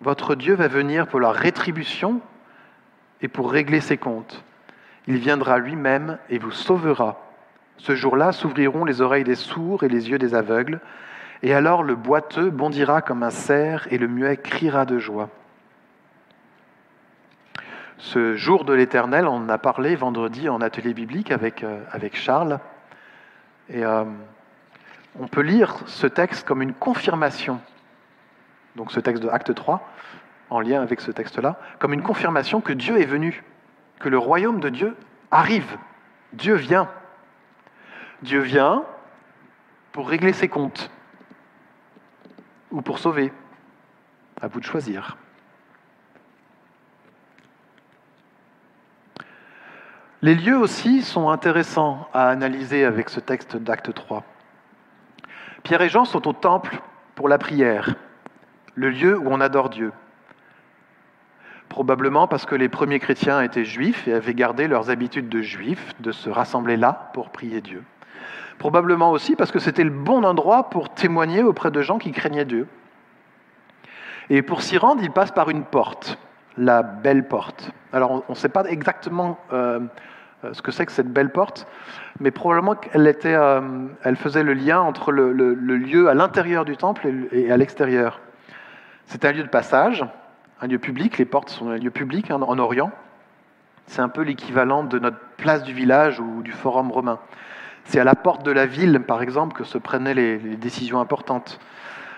Votre 0.03 0.35
Dieu 0.35 0.53
va 0.53 0.67
venir 0.67 1.07
pour 1.07 1.19
leur 1.19 1.33
rétribution 1.33 2.21
et 3.21 3.27
pour 3.27 3.51
régler 3.51 3.79
ses 3.81 3.97
comptes. 3.97 4.43
Il 5.07 5.17
viendra 5.17 5.57
lui-même 5.57 6.19
et 6.29 6.37
vous 6.37 6.51
sauvera 6.51 7.23
ce 7.77 7.95
jour-là 7.95 8.31
s'ouvriront 8.31 8.85
les 8.85 9.01
oreilles 9.01 9.23
des 9.23 9.35
sourds 9.35 9.83
et 9.83 9.89
les 9.89 10.09
yeux 10.09 10.17
des 10.17 10.35
aveugles, 10.35 10.79
et 11.41 11.53
alors 11.53 11.83
le 11.83 11.95
boiteux 11.95 12.49
bondira 12.49 13.01
comme 13.01 13.23
un 13.23 13.29
cerf 13.29 13.87
et 13.91 13.97
le 13.97 14.07
muet 14.07 14.37
criera 14.37 14.85
de 14.85 14.99
joie. 14.99 15.29
Ce 17.97 18.35
jour 18.35 18.65
de 18.65 18.73
l'Éternel, 18.73 19.27
on 19.27 19.35
en 19.35 19.49
a 19.49 19.57
parlé 19.57 19.95
vendredi 19.95 20.49
en 20.49 20.61
atelier 20.61 20.93
biblique 20.93 21.31
avec, 21.31 21.63
euh, 21.63 21.81
Charles. 22.13 22.59
Et 23.69 23.83
euh, 23.83 24.03
on 25.19 25.27
peut 25.27 25.41
lire 25.41 25.75
ce 25.85 26.07
texte 26.07 26.45
comme 26.45 26.61
une 26.61 26.73
confirmation, 26.73 27.59
donc 28.75 28.91
ce 28.91 28.99
texte 28.99 29.23
de 29.23 29.29
Acte 29.29 29.53
3, 29.53 29.87
en 30.49 30.59
lien 30.59 30.81
avec 30.81 31.01
ce 31.01 31.11
texte-là, 31.11 31.59
comme 31.79 31.93
une 31.93 32.03
confirmation 32.03 32.61
que 32.61 32.73
Dieu 32.73 32.99
est 32.99 33.05
venu, 33.05 33.43
que 33.99 34.09
le 34.09 34.17
royaume 34.17 34.59
de 34.59 34.69
Dieu 34.69 34.95
arrive, 35.31 35.77
Dieu 36.33 36.55
vient. 36.55 36.89
Dieu 38.21 38.39
vient 38.39 38.83
pour 39.91 40.09
régler 40.09 40.33
ses 40.33 40.47
comptes 40.47 40.91
ou 42.71 42.81
pour 42.81 42.99
sauver. 42.99 43.31
À 44.41 44.47
vous 44.47 44.59
de 44.59 44.65
choisir. 44.65 45.15
Les 50.21 50.35
lieux 50.35 50.57
aussi 50.57 51.01
sont 51.01 51.29
intéressants 51.29 52.09
à 52.13 52.29
analyser 52.29 52.85
avec 52.85 53.09
ce 53.09 53.19
texte 53.19 53.57
d'acte 53.57 53.93
3. 53.93 54.23
Pierre 55.63 55.81
et 55.81 55.89
Jean 55.89 56.05
sont 56.05 56.27
au 56.27 56.33
temple 56.33 56.81
pour 57.15 57.29
la 57.29 57.37
prière, 57.37 57.95
le 58.75 58.89
lieu 58.89 59.17
où 59.17 59.27
on 59.27 59.41
adore 59.41 59.69
Dieu. 59.69 59.91
Probablement 61.69 62.27
parce 62.27 62.45
que 62.45 62.55
les 62.55 62.69
premiers 62.69 62.99
chrétiens 62.99 63.41
étaient 63.41 63.65
juifs 63.65 64.07
et 64.07 64.13
avaient 64.13 64.33
gardé 64.33 64.67
leurs 64.67 64.89
habitudes 64.89 65.29
de 65.29 65.41
juifs 65.41 65.93
de 65.99 66.11
se 66.11 66.29
rassembler 66.29 66.77
là 66.77 67.09
pour 67.13 67.29
prier 67.29 67.61
Dieu. 67.61 67.83
Probablement 68.59 69.11
aussi 69.11 69.35
parce 69.35 69.51
que 69.51 69.59
c'était 69.59 69.83
le 69.83 69.89
bon 69.89 70.23
endroit 70.23 70.69
pour 70.69 70.93
témoigner 70.93 71.41
auprès 71.41 71.71
de 71.71 71.81
gens 71.81 71.97
qui 71.97 72.11
craignaient 72.11 72.45
Dieu. 72.45 72.67
Et 74.29 74.41
pour 74.41 74.61
s'y 74.61 74.77
rendre, 74.77 75.01
il 75.03 75.11
passe 75.11 75.31
par 75.31 75.49
une 75.49 75.63
porte, 75.63 76.17
la 76.57 76.83
belle 76.83 77.27
porte. 77.27 77.71
Alors 77.91 78.23
on 78.27 78.33
ne 78.33 78.37
sait 78.37 78.49
pas 78.49 78.63
exactement 78.65 79.39
euh, 79.51 79.79
ce 80.51 80.61
que 80.61 80.71
c'est 80.71 80.85
que 80.85 80.91
cette 80.91 81.11
belle 81.11 81.31
porte, 81.31 81.67
mais 82.19 82.31
probablement 82.31 82.75
qu'elle 82.75 83.15
euh, 83.25 84.15
faisait 84.15 84.43
le 84.43 84.53
lien 84.53 84.79
entre 84.79 85.11
le, 85.11 85.31
lieu 85.53 86.09
à 86.09 86.13
l'intérieur 86.13 86.65
du 86.65 86.77
temple 86.77 87.07
et 87.31 87.51
à 87.51 87.57
l'extérieur. 87.57 88.19
C'est 89.05 89.25
un 89.25 89.31
lieu 89.31 89.43
de 89.43 89.49
passage, 89.49 90.05
un 90.61 90.67
lieu 90.67 90.79
public, 90.79 91.17
les 91.17 91.25
portes 91.25 91.49
sont 91.49 91.69
un 91.69 91.77
lieu 91.77 91.91
public 91.91 92.31
hein, 92.31 92.41
en 92.41 92.57
Orient. 92.57 92.91
C'est 93.87 94.01
un 94.01 94.09
peu 94.09 94.21
l'équivalent 94.21 94.83
de 94.83 94.97
notre 94.97 95.19
place 95.37 95.63
du 95.63 95.73
village 95.73 96.19
ou 96.19 96.41
du 96.41 96.51
forum 96.51 96.91
romain. 96.91 97.19
C'est 97.85 97.99
à 97.99 98.03
la 98.03 98.15
porte 98.15 98.43
de 98.43 98.51
la 98.51 98.65
ville, 98.65 99.01
par 99.01 99.21
exemple, 99.21 99.55
que 99.55 99.65
se 99.65 99.77
prenaient 99.77 100.13
les, 100.13 100.37
décisions 100.37 101.01
importantes, 101.01 101.59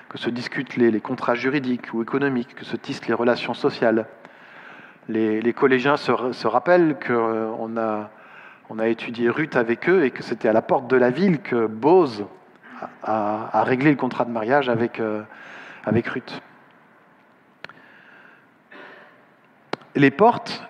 que 0.09 0.17
se 0.17 0.29
discutent 0.29 0.75
les, 0.75 1.01
contrats 1.01 1.35
juridiques 1.35 1.93
ou 1.93 2.03
économiques, 2.03 2.53
que 2.55 2.65
se 2.65 2.75
tissent 2.75 3.07
les 3.07 3.13
relations 3.13 3.55
sociales. 3.55 4.05
Les, 5.09 5.53
collégiens 5.53 5.97
se, 5.97 6.47
rappellent 6.47 6.97
qu'on 7.05 7.77
a, 7.77 8.09
on 8.69 8.79
a 8.79 8.87
étudié 8.87 9.29
Ruth 9.29 9.55
avec 9.55 9.89
eux 9.89 10.05
et 10.05 10.11
que 10.11 10.23
c'était 10.23 10.47
à 10.47 10.53
la 10.53 10.61
porte 10.61 10.87
de 10.87 10.97
la 10.97 11.09
ville 11.09 11.41
que 11.41 11.65
Bose 11.65 12.25
a, 13.03 13.63
réglé 13.63 13.89
le 13.89 13.97
contrat 13.97 14.25
de 14.25 14.31
mariage 14.31 14.69
avec, 14.69 14.99
euh, 14.99 15.23
avec 15.85 16.07
Ruth. 16.07 16.41
Les 19.95 20.11
portes, 20.11 20.63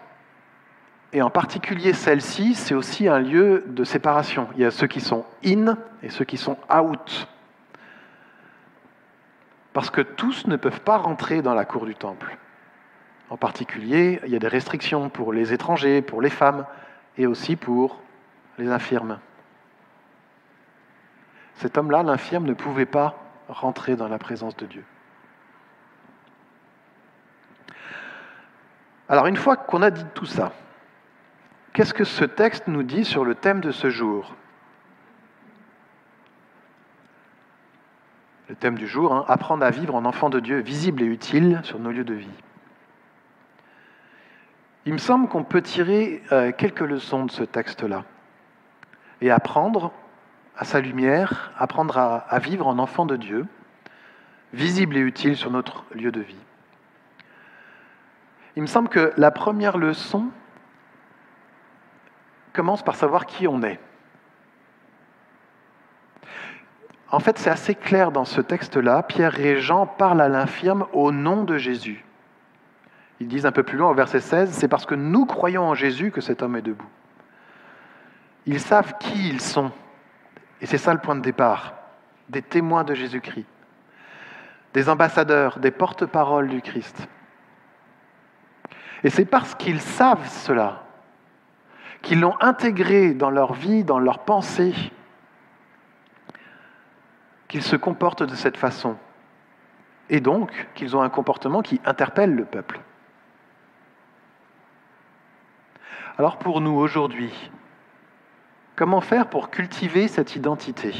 et 1.12 1.22
en 1.22 1.30
particulier 1.30 1.94
celle-ci, 1.94 2.56
c'est 2.56 2.76
aussi 2.76 3.08
un 3.08 3.20
lieu 3.20 3.64
de 3.68 3.84
séparation. 3.84 4.48
Il 4.56 4.62
y 4.62 4.66
a 4.66 4.72
ceux 4.72 4.88
qui 4.88 5.02
sont 5.02 5.26
in 5.44 5.78
et 6.04 6.10
ceux 6.10 6.26
qui 6.26 6.38
sont 6.38 6.58
out. 6.74 7.28
Parce 9.74 9.90
que 9.90 10.02
tous 10.02 10.46
ne 10.48 10.56
peuvent 10.58 10.82
pas 10.82 10.98
rentrer 10.98 11.42
dans 11.42 11.54
la 11.54 11.66
cour 11.66 11.86
du 11.86 11.96
temple. 11.96 12.38
En 13.30 13.38
particulier, 13.38 14.22
il 14.26 14.32
y 14.32 14.36
a 14.36 14.40
des 14.40 14.48
restrictions 14.48 15.10
pour 15.10 15.34
les 15.34 15.54
étrangers, 15.54 16.02
pour 16.02 16.22
les 16.22 16.30
femmes 16.30 16.66
et 17.18 17.26
aussi 17.26 17.56
pour 17.56 18.02
les 18.58 18.70
infirmes. 18.70 19.20
Cet 21.56 21.78
homme-là, 21.78 22.04
l'infirme, 22.04 22.46
ne 22.46 22.54
pouvait 22.54 22.86
pas 22.86 23.18
rentrer 23.48 23.96
dans 23.96 24.08
la 24.08 24.20
présence 24.20 24.56
de 24.58 24.66
Dieu. 24.66 24.84
Alors 29.08 29.28
une 29.28 29.38
fois 29.38 29.56
qu'on 29.56 29.82
a 29.82 29.92
dit 29.92 30.06
tout 30.16 30.26
ça, 30.26 30.52
qu'est-ce 31.74 31.94
que 31.94 32.04
ce 32.04 32.26
texte 32.26 32.68
nous 32.68 32.84
dit 32.84 33.06
sur 33.06 33.24
le 33.24 33.36
thème 33.36 33.62
de 33.62 33.72
ce 33.72 33.90
jour? 33.90 34.34
Le 38.50 38.56
thème 38.56 38.76
du 38.76 38.88
jour, 38.88 39.14
hein, 39.14 39.26
apprendre 39.28 39.66
à 39.66 39.70
vivre 39.72 39.96
en 39.96 40.06
enfant 40.06 40.30
de 40.30 40.40
Dieu 40.40 40.60
visible 40.60 41.02
et 41.02 41.06
utile 41.06 41.60
sur 41.64 41.80
nos 41.80 41.92
lieux 41.92 42.04
de 42.04 42.14
vie. 42.14 42.30
Il 44.86 44.94
me 44.94 45.00
semble 45.00 45.28
qu'on 45.28 45.44
peut 45.44 45.64
tirer 45.64 46.22
euh, 46.32 46.52
quelques 46.52 46.82
leçons 46.82 47.26
de 47.26 47.32
ce 47.32 47.44
texte-là 47.44 48.04
et 49.22 49.32
apprendre 49.32 49.92
à 50.58 50.64
sa 50.64 50.80
lumière, 50.80 51.52
apprendre 51.58 51.98
à 51.98 52.40
vivre 52.40 52.68
en 52.68 52.80
enfant 52.80 53.06
de 53.06 53.18
Dieu, 53.18 53.46
visible 54.54 54.96
et 54.96 55.02
utile 55.02 55.36
sur 55.36 55.52
notre 55.52 55.84
lieu 55.94 56.12
de 56.12 56.22
vie. 56.22 56.45
Il 58.56 58.62
me 58.62 58.68
semble 58.68 58.90
que 58.90 59.12
la 59.18 59.32
première 59.32 59.78
leçon 59.78 60.28
commence 62.54 62.84
par 62.84 62.96
savoir 62.96 63.26
qui 63.26 63.48
on 63.48 63.62
est. 63.64 63.80
En 67.12 67.20
fait, 67.20 67.38
c'est 67.38 67.50
assez 67.50 67.76
clair 67.76 68.12
dans 68.12 68.26
ce 68.26 68.42
texte-là. 68.42 69.04
Pierre 69.04 69.40
et 69.40 69.60
Jean 69.60 69.86
parlent 69.86 70.22
à 70.22 70.30
l'infirme 70.30 70.88
au 70.94 71.12
nom 71.12 71.44
de 71.44 71.58
Jésus. 71.58 72.04
Ils 73.20 73.28
disent 73.28 73.46
un 73.46 73.52
peu 73.52 73.64
plus 73.64 73.78
loin 73.78 73.90
au 73.90 73.94
verset 73.94 74.20
16, 74.20 74.52
c'est 74.52 74.68
parce 74.68 74.86
que 74.86 74.96
nous 74.96 75.26
croyons 75.26 75.64
en 75.64 75.76
Jésus 75.76 76.12
que 76.12 76.22
cet 76.22 76.42
homme 76.42 76.56
est 76.56 76.62
debout. 76.62 76.90
Ils 78.46 78.60
savent 78.60 78.98
qui 79.00 79.30
ils 79.30 79.42
sont. 79.42 79.72
Et 80.62 80.66
c'est 80.66 80.78
ça 80.78 80.94
le 80.94 81.00
point 81.00 81.16
de 81.16 81.22
départ. 81.22 81.74
Des 82.30 82.42
témoins 82.42 82.84
de 82.84 82.94
Jésus-Christ. 82.94 83.48
Des 84.74 84.90
ambassadeurs, 84.90 85.60
des 85.60 85.72
porte-paroles 85.72 86.50
du 86.50 86.62
Christ. 86.62 87.08
Et 89.06 89.12
c'est 89.12 89.26
parce 89.26 89.54
qu'ils 89.54 89.82
savent 89.82 90.28
cela, 90.28 90.82
qu'ils 92.02 92.22
l'ont 92.22 92.36
intégré 92.42 93.14
dans 93.14 93.30
leur 93.30 93.54
vie, 93.54 93.84
dans 93.84 94.00
leur 94.00 94.26
pensée, 94.26 94.74
qu'ils 97.48 97.62
se 97.62 97.76
comportent 97.76 98.24
de 98.24 98.34
cette 98.34 98.58
façon. 98.58 98.98
Et 100.10 100.22
donc 100.22 100.68
qu'ils 100.74 100.98
ont 100.98 101.04
un 101.04 101.10
comportement 101.10 101.62
qui 101.62 101.80
interpelle 101.86 102.34
le 102.34 102.46
peuple. 102.46 102.80
Alors 106.18 106.40
pour 106.40 106.60
nous 106.60 106.74
aujourd'hui, 106.74 107.52
comment 108.76 109.02
faire 109.02 109.28
pour 109.28 109.52
cultiver 109.52 110.08
cette 110.08 110.36
identité? 110.36 110.96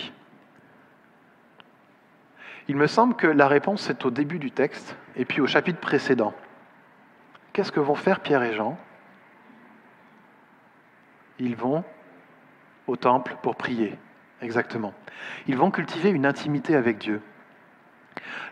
Il 2.68 2.76
me 2.76 2.86
semble 2.86 3.16
que 3.16 3.26
la 3.26 3.48
réponse 3.48 3.90
est 3.90 4.06
au 4.06 4.12
début 4.12 4.38
du 4.38 4.52
texte 4.52 4.96
et 5.16 5.26
puis 5.26 5.42
au 5.42 5.48
chapitre 5.48 5.80
précédent 5.80 6.36
qu'est-ce 7.56 7.72
que 7.72 7.80
vont 7.80 7.96
faire 7.96 8.20
Pierre 8.20 8.44
et 8.44 8.54
Jean? 8.54 8.78
Ils 11.40 11.56
vont 11.56 11.86
au 12.86 12.98
temple 12.98 13.38
pour 13.42 13.56
prier, 13.56 13.98
exactement. 14.42 14.94
Ils 15.48 15.56
vont 15.56 15.72
cultiver 15.72 16.10
une 16.10 16.26
intimité 16.26 16.76
avec 16.76 16.98
Dieu. 16.98 17.22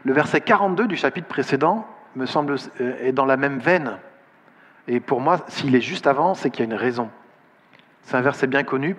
Le 0.05 0.13
verset 0.13 0.39
42 0.39 0.87
du 0.87 0.95
chapitre 0.95 1.27
précédent 1.27 1.85
me 2.15 2.25
semble 2.25 2.55
euh, 2.79 3.05
est 3.05 3.11
dans 3.11 3.25
la 3.25 3.35
même 3.35 3.59
veine. 3.59 3.99
Et 4.87 5.01
pour 5.01 5.19
moi, 5.19 5.39
s'il 5.49 5.75
est 5.75 5.81
juste 5.81 6.07
avant, 6.07 6.33
c'est 6.33 6.49
qu'il 6.49 6.61
y 6.61 6.63
a 6.69 6.71
une 6.71 6.79
raison. 6.79 7.09
C'est 8.03 8.15
un 8.15 8.21
verset 8.21 8.47
bien 8.47 8.63
connu 8.63 8.95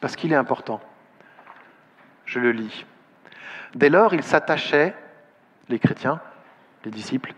parce 0.00 0.14
qu'il 0.14 0.32
est 0.32 0.36
important. 0.36 0.80
Je 2.24 2.38
le 2.38 2.52
lis. 2.52 2.86
Dès 3.74 3.88
lors, 3.88 4.14
ils 4.14 4.22
s'attachaient, 4.22 4.94
les 5.68 5.80
chrétiens, 5.80 6.20
les 6.84 6.92
disciples, 6.92 7.34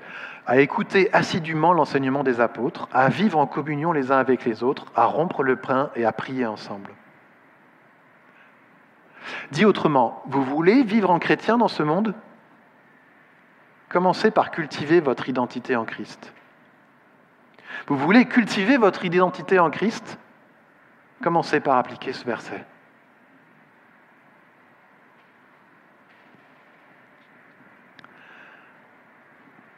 à 0.47 0.61
écouter 0.61 1.13
assidûment 1.13 1.73
l'enseignement 1.73 2.25
des 2.25 2.41
apôtres, 2.41 2.89
à 2.93 3.09
vivre 3.09 3.39
en 3.39 3.47
communion 3.47 3.93
les 3.93 4.11
uns 4.11 4.19
avec 4.19 4.45
les 4.45 4.63
autres, 4.63 4.87
à 4.97 5.05
rompre 5.05 5.43
le 5.43 5.57
pain 5.57 5.91
et 5.95 6.05
à 6.05 6.13
prier 6.13 6.47
ensemble. 6.47 6.91
Dit 9.53 9.65
autrement, 9.65 10.23
vous 10.27 10.43
voulez 10.43 10.83
vivre 10.83 11.11
en 11.11 11.19
chrétien 11.19 11.59
dans 11.59 11.69
ce 11.69 11.83
monde? 11.83 12.15
Commencez 13.89 14.31
par 14.31 14.51
cultiver 14.51 15.01
votre 15.01 15.29
identité 15.29 15.77
en 15.77 15.85
Christ. 15.85 16.33
Vous 17.87 17.97
voulez 17.97 18.25
cultiver 18.25 18.79
votre 18.79 19.05
identité 19.05 19.59
en 19.59 19.71
Christ? 19.71 20.19
Commencez 21.23 21.61
par 21.61 21.77
appliquer 21.77 22.13
ce 22.13 22.25
verset. 22.25 22.65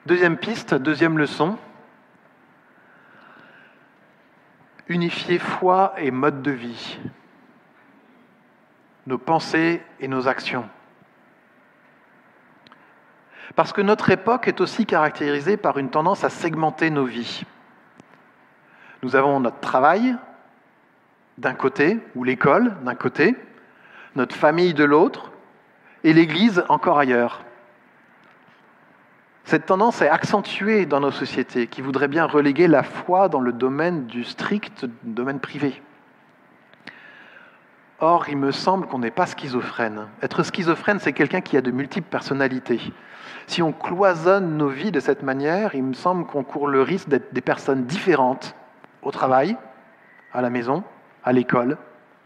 Deuxième 0.06 0.36
piste, 0.36 0.74
deuxième 0.74 1.16
leçon. 1.16 1.56
Unifier 4.86 5.38
foi 5.38 5.94
et 5.96 6.10
mode 6.10 6.42
de 6.42 6.50
vie, 6.50 6.98
nos 9.06 9.16
pensées 9.16 9.82
et 10.00 10.08
nos 10.08 10.28
actions. 10.28 10.68
Parce 13.56 13.72
que 13.72 13.80
notre 13.80 14.10
époque 14.10 14.46
est 14.46 14.60
aussi 14.60 14.84
caractérisée 14.84 15.56
par 15.56 15.78
une 15.78 15.88
tendance 15.88 16.22
à 16.22 16.28
segmenter 16.28 16.90
nos 16.90 17.06
vies. 17.06 17.44
Nous 19.02 19.16
avons 19.16 19.40
notre 19.40 19.60
travail 19.60 20.16
d'un 21.38 21.54
côté, 21.54 21.98
ou 22.14 22.24
l'école 22.24 22.76
d'un 22.82 22.94
côté, 22.94 23.36
notre 24.16 24.36
famille 24.36 24.74
de 24.74 24.84
l'autre, 24.84 25.32
et 26.02 26.12
l'Église 26.12 26.62
encore 26.68 26.98
ailleurs. 26.98 27.43
Cette 29.44 29.66
tendance 29.66 30.00
est 30.00 30.08
accentuée 30.08 30.86
dans 30.86 31.00
nos 31.00 31.10
sociétés 31.10 31.66
qui 31.66 31.82
voudraient 31.82 32.08
bien 32.08 32.24
reléguer 32.24 32.66
la 32.66 32.82
foi 32.82 33.28
dans 33.28 33.40
le 33.40 33.52
domaine 33.52 34.06
du 34.06 34.24
strict 34.24 34.86
domaine 35.02 35.38
privé. 35.38 35.82
Or, 38.00 38.28
il 38.28 38.38
me 38.38 38.52
semble 38.52 38.86
qu'on 38.86 38.98
n'est 38.98 39.10
pas 39.10 39.26
schizophrène. 39.26 40.08
Être 40.22 40.42
schizophrène, 40.44 40.98
c'est 40.98 41.12
quelqu'un 41.12 41.42
qui 41.42 41.58
a 41.58 41.60
de 41.60 41.70
multiples 41.70 42.08
personnalités. 42.08 42.80
Si 43.46 43.62
on 43.62 43.72
cloisonne 43.72 44.56
nos 44.56 44.68
vies 44.68 44.92
de 44.92 45.00
cette 45.00 45.22
manière, 45.22 45.74
il 45.74 45.84
me 45.84 45.92
semble 45.92 46.26
qu'on 46.26 46.42
court 46.42 46.66
le 46.66 46.80
risque 46.80 47.08
d'être 47.08 47.32
des 47.34 47.40
personnes 47.42 47.84
différentes 47.84 48.56
au 49.02 49.10
travail, 49.10 49.56
à 50.32 50.40
la 50.40 50.48
maison, 50.48 50.82
à 51.22 51.32
l'école, 51.32 51.76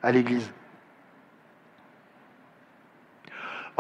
à 0.03 0.13
l'église. 0.13 0.53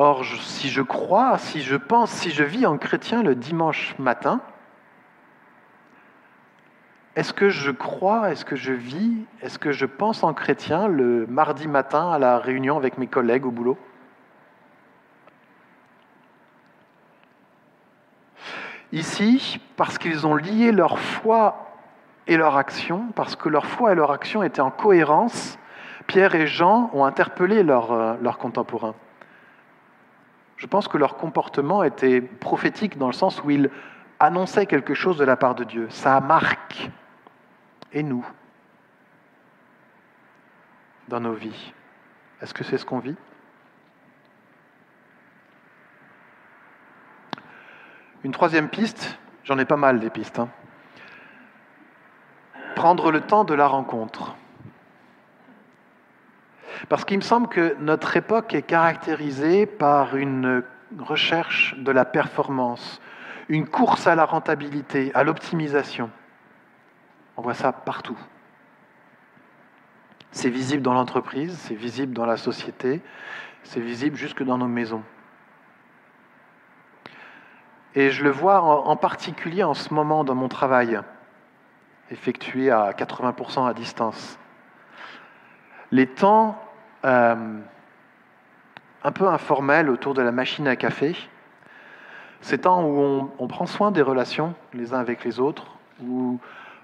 Or, 0.00 0.24
si 0.24 0.68
je 0.68 0.80
crois, 0.80 1.38
si 1.38 1.60
je 1.60 1.74
pense, 1.74 2.12
si 2.12 2.30
je 2.30 2.44
vis 2.44 2.66
en 2.66 2.78
chrétien 2.78 3.24
le 3.24 3.34
dimanche 3.34 3.96
matin, 3.98 4.40
est-ce 7.16 7.32
que 7.32 7.48
je 7.48 7.72
crois, 7.72 8.30
est-ce 8.30 8.44
que 8.44 8.54
je 8.54 8.72
vis, 8.72 9.26
est-ce 9.42 9.58
que 9.58 9.72
je 9.72 9.86
pense 9.86 10.22
en 10.22 10.34
chrétien 10.34 10.86
le 10.86 11.26
mardi 11.26 11.66
matin 11.66 12.12
à 12.12 12.20
la 12.20 12.38
réunion 12.38 12.76
avec 12.76 12.96
mes 12.96 13.08
collègues 13.08 13.44
au 13.44 13.50
boulot? 13.50 13.76
Ici, 18.92 19.60
parce 19.76 19.98
qu'ils 19.98 20.28
ont 20.28 20.36
lié 20.36 20.70
leur 20.70 21.00
foi 21.00 21.72
et 22.28 22.36
leur 22.36 22.56
action, 22.56 23.06
parce 23.16 23.34
que 23.34 23.48
leur 23.48 23.66
foi 23.66 23.90
et 23.90 23.94
leur 23.96 24.12
action 24.12 24.44
étaient 24.44 24.60
en 24.60 24.70
cohérence, 24.70 25.58
Pierre 26.06 26.36
et 26.36 26.46
Jean 26.46 26.88
ont 26.92 27.04
interpellé 27.04 27.64
leurs 27.64 27.90
euh, 27.90 28.32
contemporains. 28.38 28.94
Je 30.58 30.66
pense 30.66 30.88
que 30.88 30.98
leur 30.98 31.16
comportement 31.16 31.84
était 31.84 32.20
prophétique 32.20 32.98
dans 32.98 33.06
le 33.06 33.12
sens 33.12 33.42
où 33.42 33.50
ils 33.50 33.70
annonçaient 34.20 34.66
quelque 34.66 34.92
chose 34.92 35.16
de 35.16 35.24
la 35.24 35.36
part 35.36 35.54
de 35.54 35.64
Dieu. 35.64 35.86
Ça 35.88 36.20
marque. 36.20 36.90
Et 37.92 38.02
nous 38.02 38.26
Dans 41.06 41.20
nos 41.20 41.32
vies 41.32 41.72
Est-ce 42.42 42.52
que 42.52 42.64
c'est 42.64 42.76
ce 42.76 42.84
qu'on 42.84 42.98
vit? 42.98 43.16
Une 48.24 48.32
troisième 48.32 48.68
piste, 48.68 49.16
j'en 49.44 49.58
ai 49.58 49.64
pas 49.64 49.76
mal 49.76 50.00
des 50.00 50.10
pistes. 50.10 50.40
Hein. 50.40 50.48
Prendre 52.74 53.12
le 53.12 53.20
temps 53.20 53.44
de 53.44 53.54
la 53.54 53.68
rencontre. 53.68 54.34
Parce 56.88 57.04
qu'il 57.04 57.16
me 57.16 57.22
semble 57.22 57.48
que 57.48 57.76
notre 57.80 58.16
époque 58.16 58.54
est 58.54 58.62
caractérisée 58.62 59.66
par 59.66 60.16
une 60.16 60.62
recherche 60.98 61.74
de 61.78 61.90
la 61.90 62.04
performance, 62.04 63.00
une 63.48 63.66
course 63.66 64.06
à 64.06 64.14
la 64.14 64.24
rentabilité, 64.24 65.10
à 65.14 65.24
l'optimisation. 65.24 66.10
On 67.36 67.42
voit 67.42 67.54
ça 67.54 67.72
partout. 67.72 68.18
C'est 70.30 70.50
visible 70.50 70.82
dans 70.82 70.94
l'entreprise, 70.94 71.58
c'est 71.58 71.74
visible 71.74 72.12
dans 72.12 72.26
la 72.26 72.36
société, 72.36 73.00
c'est 73.62 73.80
visible 73.80 74.16
jusque 74.16 74.42
dans 74.42 74.58
nos 74.58 74.68
maisons. 74.68 75.02
Et 77.94 78.10
je 78.10 78.22
le 78.22 78.30
vois 78.30 78.62
en 78.62 78.96
particulier 78.96 79.64
en 79.64 79.74
ce 79.74 79.92
moment 79.92 80.22
dans 80.22 80.34
mon 80.34 80.48
travail, 80.48 81.00
effectué 82.10 82.70
à 82.70 82.92
80% 82.92 83.66
à 83.66 83.74
distance. 83.74 84.38
Les 85.90 86.06
temps 86.06 86.62
euh, 87.04 87.58
un 89.04 89.12
peu 89.12 89.28
informel 89.28 89.88
autour 89.90 90.14
de 90.14 90.22
la 90.22 90.32
machine 90.32 90.66
à 90.66 90.76
café. 90.76 91.16
Ces 92.40 92.58
temps 92.58 92.84
où 92.84 93.30
on, 93.38 93.48
prend 93.48 93.66
soin 93.66 93.90
des 93.90 94.02
relations 94.02 94.54
les 94.72 94.94
uns 94.94 94.98
avec 94.98 95.24
les 95.24 95.40
autres, 95.40 95.66
où 96.02 96.38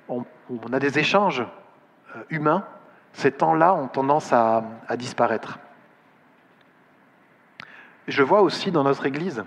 on, 0.09 0.25
a 0.73 0.79
des 0.79 0.99
échanges 0.99 1.45
euh, 2.17 2.23
humains, 2.31 2.65
ces 3.13 3.31
temps-là 3.31 3.75
ont 3.75 3.87
tendance 3.87 4.33
à, 4.33 4.65
à 4.89 4.97
disparaître. 4.97 5.59
Je 8.09 8.23
vois 8.23 8.43
aussi 8.43 8.71
dans 8.73 8.85
notre 8.85 9.07
Église 9.07 9.45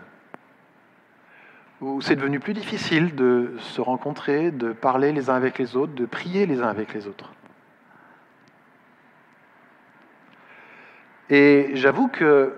où 1.82 2.01
c'est 2.01 2.15
devenu 2.15 2.39
plus 2.39 2.53
difficile 2.53 3.15
de 3.15 3.53
se 3.60 3.82
rencontrer, 3.82 4.51
de 4.51 4.71
parler 4.73 5.12
les 5.12 5.30
uns 5.30 5.36
avec 5.36 5.60
les 5.60 5.75
autres, 5.75 5.93
de 5.93 6.06
prier 6.06 6.45
les 6.45 6.62
uns 6.62 6.69
avec 6.69 6.93
les 6.93 7.08
autres. 7.08 7.32
Et 11.30 11.72
j'avoue 11.74 12.08
que 12.08 12.58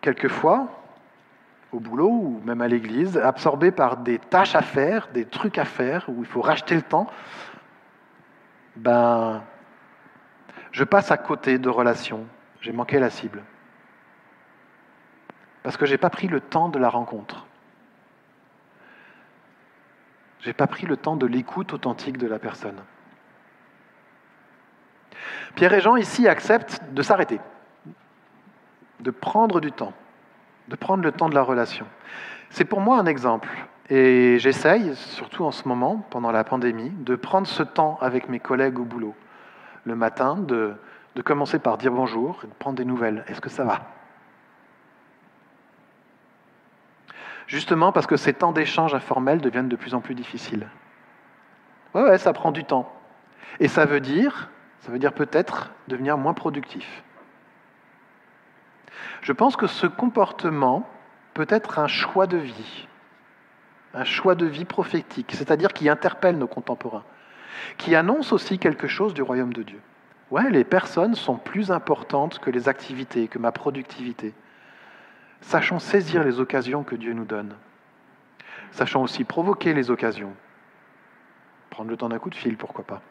quelquefois, 0.00 0.68
au 1.72 1.80
boulot 1.80 2.08
ou 2.08 2.40
même 2.44 2.60
à 2.60 2.68
l'église, 2.68 3.18
absorbé 3.18 3.70
par 3.70 3.96
des 3.98 4.18
tâches 4.18 4.54
à 4.54 4.62
faire, 4.62 5.08
des 5.12 5.24
trucs 5.24 5.58
à 5.58 5.64
faire, 5.64 6.04
où 6.08 6.20
il 6.20 6.26
faut 6.26 6.40
racheter 6.40 6.74
le 6.74 6.82
temps, 6.82 7.08
ben, 8.76 9.42
je 10.70 10.84
passe 10.84 11.10
à 11.10 11.16
côté 11.16 11.58
de 11.58 11.68
relations. 11.68 12.26
J'ai 12.60 12.72
manqué 12.72 12.98
la 12.98 13.10
cible. 13.10 13.42
Parce 15.62 15.76
que 15.76 15.86
je 15.86 15.92
n'ai 15.92 15.98
pas 15.98 16.10
pris 16.10 16.28
le 16.28 16.40
temps 16.40 16.68
de 16.68 16.78
la 16.78 16.88
rencontre. 16.88 17.46
Je 20.40 20.46
n'ai 20.48 20.54
pas 20.54 20.68
pris 20.68 20.86
le 20.86 20.96
temps 20.96 21.16
de 21.16 21.26
l'écoute 21.26 21.72
authentique 21.72 22.18
de 22.18 22.28
la 22.28 22.38
personne. 22.38 22.80
Pierre 25.56 25.72
et 25.72 25.80
Jean 25.80 25.96
ici 25.96 26.28
acceptent 26.28 26.80
de 26.92 27.02
s'arrêter 27.02 27.40
de 29.00 29.10
prendre 29.10 29.60
du 29.60 29.72
temps, 29.72 29.92
de 30.68 30.76
prendre 30.76 31.02
le 31.02 31.12
temps 31.12 31.28
de 31.28 31.34
la 31.34 31.42
relation. 31.42 31.86
C'est 32.50 32.64
pour 32.64 32.80
moi 32.80 32.98
un 32.98 33.06
exemple. 33.06 33.48
Et 33.88 34.38
j'essaye, 34.40 34.96
surtout 34.96 35.44
en 35.44 35.52
ce 35.52 35.68
moment, 35.68 36.04
pendant 36.10 36.32
la 36.32 36.42
pandémie, 36.42 36.90
de 36.90 37.14
prendre 37.14 37.46
ce 37.46 37.62
temps 37.62 37.98
avec 38.00 38.28
mes 38.28 38.40
collègues 38.40 38.78
au 38.78 38.84
boulot. 38.84 39.14
Le 39.84 39.94
matin, 39.94 40.36
de, 40.36 40.74
commencer 41.24 41.58
par 41.58 41.78
dire 41.78 41.92
bonjour 41.92 42.40
et 42.42 42.46
de 42.48 42.52
prendre 42.54 42.76
des 42.76 42.84
nouvelles. 42.84 43.24
Est-ce 43.28 43.40
que 43.40 43.48
ça 43.48 43.64
va? 43.64 43.82
Justement 47.46 47.92
parce 47.92 48.08
que 48.08 48.16
ces 48.16 48.34
temps 48.34 48.50
d'échange 48.50 48.92
informels 48.92 49.40
deviennent 49.40 49.68
de 49.68 49.76
plus 49.76 49.94
en 49.94 50.00
plus 50.00 50.16
difficiles. 50.16 50.66
Ouais, 51.94 52.02
ouais, 52.02 52.18
ça 52.18 52.32
prend 52.32 52.50
du 52.50 52.64
temps. 52.64 52.92
Et 53.60 53.68
ça 53.68 53.84
veut 53.84 54.00
dire, 54.00 54.50
ça 54.80 54.90
veut 54.90 54.98
dire 54.98 55.12
peut-être 55.12 55.70
devenir 55.86 56.18
moins 56.18 56.34
productif. 56.34 57.04
Je 59.22 59.32
pense 59.32 59.56
que 59.56 59.66
ce 59.66 59.86
comportement 59.86 60.88
peut 61.34 61.46
être 61.48 61.78
un 61.78 61.88
choix 61.88 62.26
de 62.26 62.38
vie, 62.38 62.88
un 63.94 64.04
choix 64.04 64.34
de 64.34 64.46
vie 64.46 64.64
prophétique, 64.64 65.32
c'est-à-dire 65.34 65.72
qui 65.72 65.88
interpelle 65.88 66.38
nos 66.38 66.46
contemporains, 66.46 67.04
qui 67.76 67.94
annonce 67.94 68.32
aussi 68.32 68.58
quelque 68.58 68.86
chose 68.86 69.14
du 69.14 69.22
royaume 69.22 69.52
de 69.52 69.62
Dieu. 69.62 69.80
Ouais, 70.30 70.50
les 70.50 70.64
personnes 70.64 71.14
sont 71.14 71.36
plus 71.36 71.70
importantes 71.70 72.38
que 72.40 72.50
les 72.50 72.68
activités, 72.68 73.28
que 73.28 73.38
ma 73.38 73.52
productivité. 73.52 74.34
Sachons 75.40 75.78
saisir 75.78 76.24
les 76.24 76.40
occasions 76.40 76.82
que 76.82 76.96
Dieu 76.96 77.12
nous 77.12 77.24
donne. 77.24 77.54
Sachons 78.72 79.02
aussi 79.02 79.24
provoquer 79.24 79.74
les 79.74 79.90
occasions. 79.90 80.34
Prendre 81.70 81.90
le 81.90 81.96
temps 81.96 82.08
d'un 82.08 82.18
coup 82.18 82.30
de 82.30 82.34
fil, 82.34 82.56
pourquoi 82.56 82.84
pas. 82.84 83.02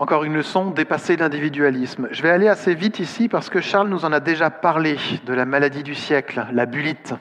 Encore 0.00 0.24
une 0.24 0.32
leçon, 0.32 0.70
dépasser 0.70 1.18
l'individualisme. 1.18 2.08
Je 2.10 2.22
vais 2.22 2.30
aller 2.30 2.48
assez 2.48 2.74
vite 2.74 3.00
ici 3.00 3.28
parce 3.28 3.50
que 3.50 3.60
Charles 3.60 3.90
nous 3.90 4.06
en 4.06 4.12
a 4.12 4.20
déjà 4.20 4.48
parlé 4.48 4.96
de 5.26 5.34
la 5.34 5.44
maladie 5.44 5.82
du 5.82 5.94
siècle, 5.94 6.46
la 6.54 6.64
bullite. 6.64 7.12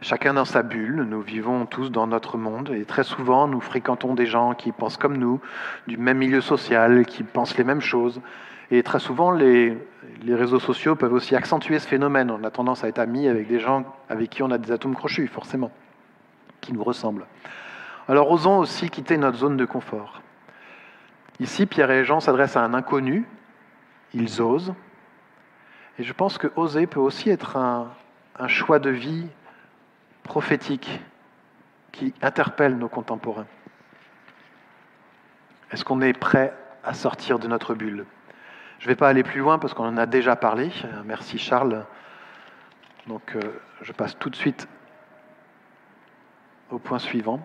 Chacun 0.00 0.32
dans 0.32 0.46
sa 0.46 0.62
bulle, 0.62 1.02
nous 1.02 1.20
vivons 1.20 1.66
tous 1.66 1.90
dans 1.90 2.06
notre 2.06 2.38
monde 2.38 2.70
et 2.70 2.86
très 2.86 3.02
souvent 3.02 3.46
nous 3.46 3.60
fréquentons 3.60 4.14
des 4.14 4.24
gens 4.24 4.54
qui 4.54 4.72
pensent 4.72 4.96
comme 4.96 5.18
nous, 5.18 5.38
du 5.86 5.98
même 5.98 6.16
milieu 6.16 6.40
social, 6.40 7.04
qui 7.04 7.24
pensent 7.24 7.58
les 7.58 7.64
mêmes 7.64 7.82
choses. 7.82 8.22
Et 8.70 8.82
très 8.82 8.98
souvent, 8.98 9.30
les, 9.30 9.76
les 10.22 10.34
réseaux 10.34 10.60
sociaux 10.60 10.96
peuvent 10.96 11.12
aussi 11.12 11.36
accentuer 11.36 11.78
ce 11.78 11.86
phénomène. 11.86 12.30
On 12.30 12.42
a 12.42 12.50
tendance 12.50 12.84
à 12.84 12.88
être 12.88 13.00
amis 13.00 13.28
avec 13.28 13.48
des 13.48 13.60
gens 13.60 13.84
avec 14.08 14.30
qui 14.30 14.42
on 14.42 14.50
a 14.50 14.56
des 14.56 14.72
atomes 14.72 14.94
crochus, 14.94 15.26
forcément, 15.26 15.72
qui 16.62 16.72
nous 16.72 16.82
ressemblent. 16.82 17.26
Alors 18.08 18.30
osons 18.30 18.60
aussi 18.60 18.88
quitter 18.88 19.18
notre 19.18 19.36
zone 19.36 19.58
de 19.58 19.66
confort. 19.66 20.23
Ici, 21.40 21.66
Pierre 21.66 21.90
et 21.90 22.04
Jean 22.04 22.20
s'adressent 22.20 22.56
à 22.56 22.62
un 22.62 22.74
inconnu, 22.74 23.26
ils 24.12 24.40
osent. 24.40 24.74
Et 25.98 26.04
je 26.04 26.12
pense 26.12 26.38
que 26.38 26.48
oser 26.56 26.86
peut 26.86 27.00
aussi 27.00 27.30
être 27.30 27.56
un, 27.56 27.90
choix 28.48 28.78
de 28.78 28.90
vie 28.90 29.26
prophétique 30.22 31.00
qui 31.92 32.14
interpelle 32.22 32.76
nos 32.76 32.88
contemporains. 32.88 33.46
Est-ce 35.70 35.84
qu'on 35.84 36.00
est 36.00 36.12
prêt 36.12 36.52
à 36.84 36.94
sortir 36.94 37.38
de 37.38 37.48
notre 37.48 37.74
bulle? 37.74 38.06
Je 38.78 38.86
ne 38.86 38.88
vais 38.88 38.96
pas 38.96 39.08
aller 39.08 39.22
plus 39.22 39.40
loin 39.40 39.58
parce 39.58 39.72
qu'on 39.74 39.86
en 39.86 39.96
a 39.96 40.06
déjà 40.06 40.36
parlé. 40.36 40.70
Merci 41.04 41.38
Charles. 41.38 41.84
Donc 43.06 43.36
euh, 43.36 43.40
je 43.82 43.92
passe 43.92 44.18
tout 44.18 44.30
de 44.30 44.36
suite 44.36 44.68
au 46.70 46.78
point 46.78 46.98
suivant. 46.98 47.40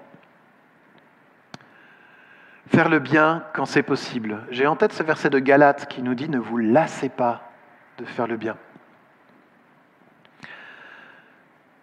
Faire 2.69 2.89
le 2.89 2.99
bien 2.99 3.43
quand 3.53 3.65
c'est 3.65 3.84
possible. 3.84 4.43
J'ai 4.51 4.67
en 4.67 4.75
tête 4.75 4.93
ce 4.93 5.03
verset 5.03 5.29
de 5.29 5.39
Galate 5.39 5.88
qui 5.88 6.01
nous 6.01 6.13
dit 6.13 6.29
ne 6.29 6.38
vous 6.38 6.58
lassez 6.58 7.10
pas 7.10 7.49
de 7.97 8.05
faire 8.05 8.27
le 8.27 8.38
bien. 8.38 8.58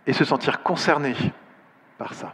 Et 0.06 0.12
se 0.12 0.24
sentir 0.24 0.62
concerné 0.62 1.14
par 1.98 2.14
ça. 2.14 2.32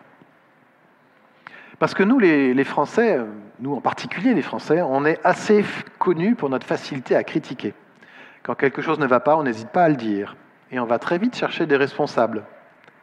Parce 1.79 1.95
que 1.95 2.03
nous, 2.03 2.19
les, 2.19 2.65
Français, 2.65 3.19
nous 3.59 3.75
en 3.75 3.81
particulier 3.81 4.35
les 4.35 4.43
Français, 4.43 4.83
on 4.83 5.05
est 5.05 5.19
assez 5.25 5.65
connus 5.99 6.35
pour 6.35 6.51
notre 6.51 6.67
facilité 6.67 7.17
à 7.17 7.25
critiquer. 7.25 7.75
Quand 8.43 8.55
quelque 8.55 8.83
chose 8.83 8.99
ne 8.99 9.07
va 9.07 9.21
pas, 9.21 9.37
on 9.37 9.43
n'hésite 9.43 9.71
pas 9.71 9.85
à 9.85 9.89
le 9.89 9.97
dire. 9.97 10.37
Et 10.71 10.79
on 10.79 10.87
va 10.87 10.99
très 10.99 11.19
vite 11.19 11.35
chercher 11.35 11.67
des 11.67 11.77
responsables, 11.77 12.45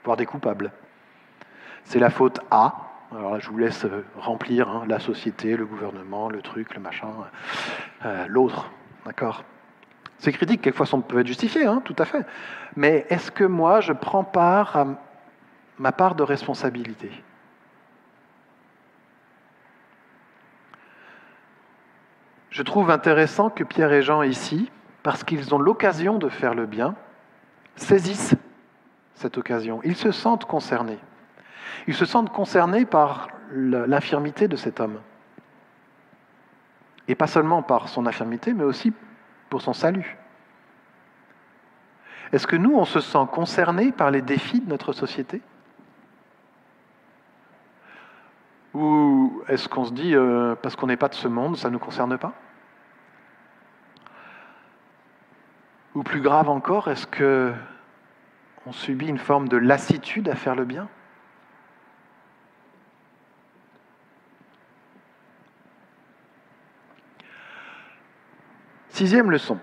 voire 0.06 0.16
des 0.16 0.26
coupables. 0.26 0.72
C'est 1.84 2.00
la 2.00 2.10
faute 2.10 2.40
à, 2.52 2.89
alors 3.12 3.34
là, 3.34 3.40
je 3.40 3.50
vous 3.50 3.58
laisse 3.58 3.86
euh, 3.86 4.06
remplir 4.18 4.70
hein, 4.70 4.84
la 4.88 5.00
société, 5.00 5.58
le 5.58 5.66
gouvernement, 5.66 6.30
le 6.30 6.42
truc, 6.42 6.76
le 6.76 6.82
machin, 6.82 7.10
euh, 8.06 8.26
l'autre. 8.28 8.70
D'accord? 9.06 9.44
Ces 10.20 10.32
critiques, 10.32 10.62
quelquefois, 10.62 10.86
sont, 10.86 11.02
peuvent 11.02 11.20
être 11.20 11.28
justifiées, 11.28 11.66
hein, 11.66 11.82
tout 11.84 11.96
à 11.98 12.06
fait. 12.06 12.26
Mais 12.76 13.08
est-ce 13.10 13.32
que 13.32 13.44
moi, 13.44 13.82
je 13.82 13.94
prends 13.94 14.24
part 14.24 14.76
à 14.78 14.86
ma 15.80 15.92
part 15.92 16.14
de 16.14 16.24
responsabilité? 16.24 17.10
Je 22.52 22.62
trouve 22.62 22.92
intéressant 22.92 23.50
que 23.50 23.64
Pierre 23.64 23.94
et 23.94 24.02
Jean, 24.02 24.22
ici, 24.22 24.70
parce 25.02 25.24
qu'ils 25.24 25.56
ont 25.56 25.60
l'occasion 25.60 26.18
de 26.18 26.30
faire 26.30 26.54
le 26.54 26.66
bien, 26.66 26.96
saisissent 27.76 28.36
cette 29.16 29.38
occasion. 29.38 29.82
Ils 29.84 29.96
se 29.96 30.12
sentent 30.12 30.46
concernés. 30.46 31.00
Ils 31.88 31.96
se 31.96 32.06
sentent 32.06 32.32
concernés 32.32 32.86
par 32.86 33.30
l'infirmité 33.52 34.48
de 34.48 34.56
cet 34.56 34.80
homme. 34.80 35.00
Et 37.08 37.16
pas 37.16 37.28
seulement 37.28 37.64
par 37.64 37.90
son 37.90 38.06
infirmité, 38.06 38.54
mais 38.54 38.64
aussi 38.64 38.94
pour 39.50 39.62
son 39.62 39.74
salut. 39.74 40.18
Est-ce 42.32 42.46
que 42.46 42.56
nous, 42.56 42.76
on 42.76 42.86
se 42.86 43.00
sent 43.00 43.26
concernés 43.32 43.92
par 43.92 44.12
les 44.12 44.22
défis 44.22 44.62
de 44.62 44.70
notre 44.70 44.94
société? 44.94 45.42
Ou 48.76 49.42
est-ce 49.48 49.68
qu'on 49.68 49.86
se 49.86 49.94
dit, 49.94 50.16
euh, 50.16 50.56
parce 50.56 50.76
qu'on 50.76 50.88
n'est 50.88 50.98
pas 50.98 51.10
de 51.10 51.16
ce 51.16 51.28
monde, 51.28 51.58
ça 51.58 51.70
ne 51.70 51.74
nous 51.74 51.80
concerne 51.80 52.18
pas? 52.18 52.34
Ou 55.96 56.04
plus 56.04 56.22
grave 56.22 56.50
encore, 56.50 56.88
est-ce 56.88 57.08
que 57.08 57.52
on 58.68 58.72
subit 58.72 59.08
une 59.08 59.18
forme 59.18 59.48
de 59.48 59.58
lassitude 59.58 60.30
à 60.30 60.36
faire 60.36 60.56
le 60.56 60.66
bien? 60.66 60.88
Sixième 69.00 69.32
leçon, 69.32 69.58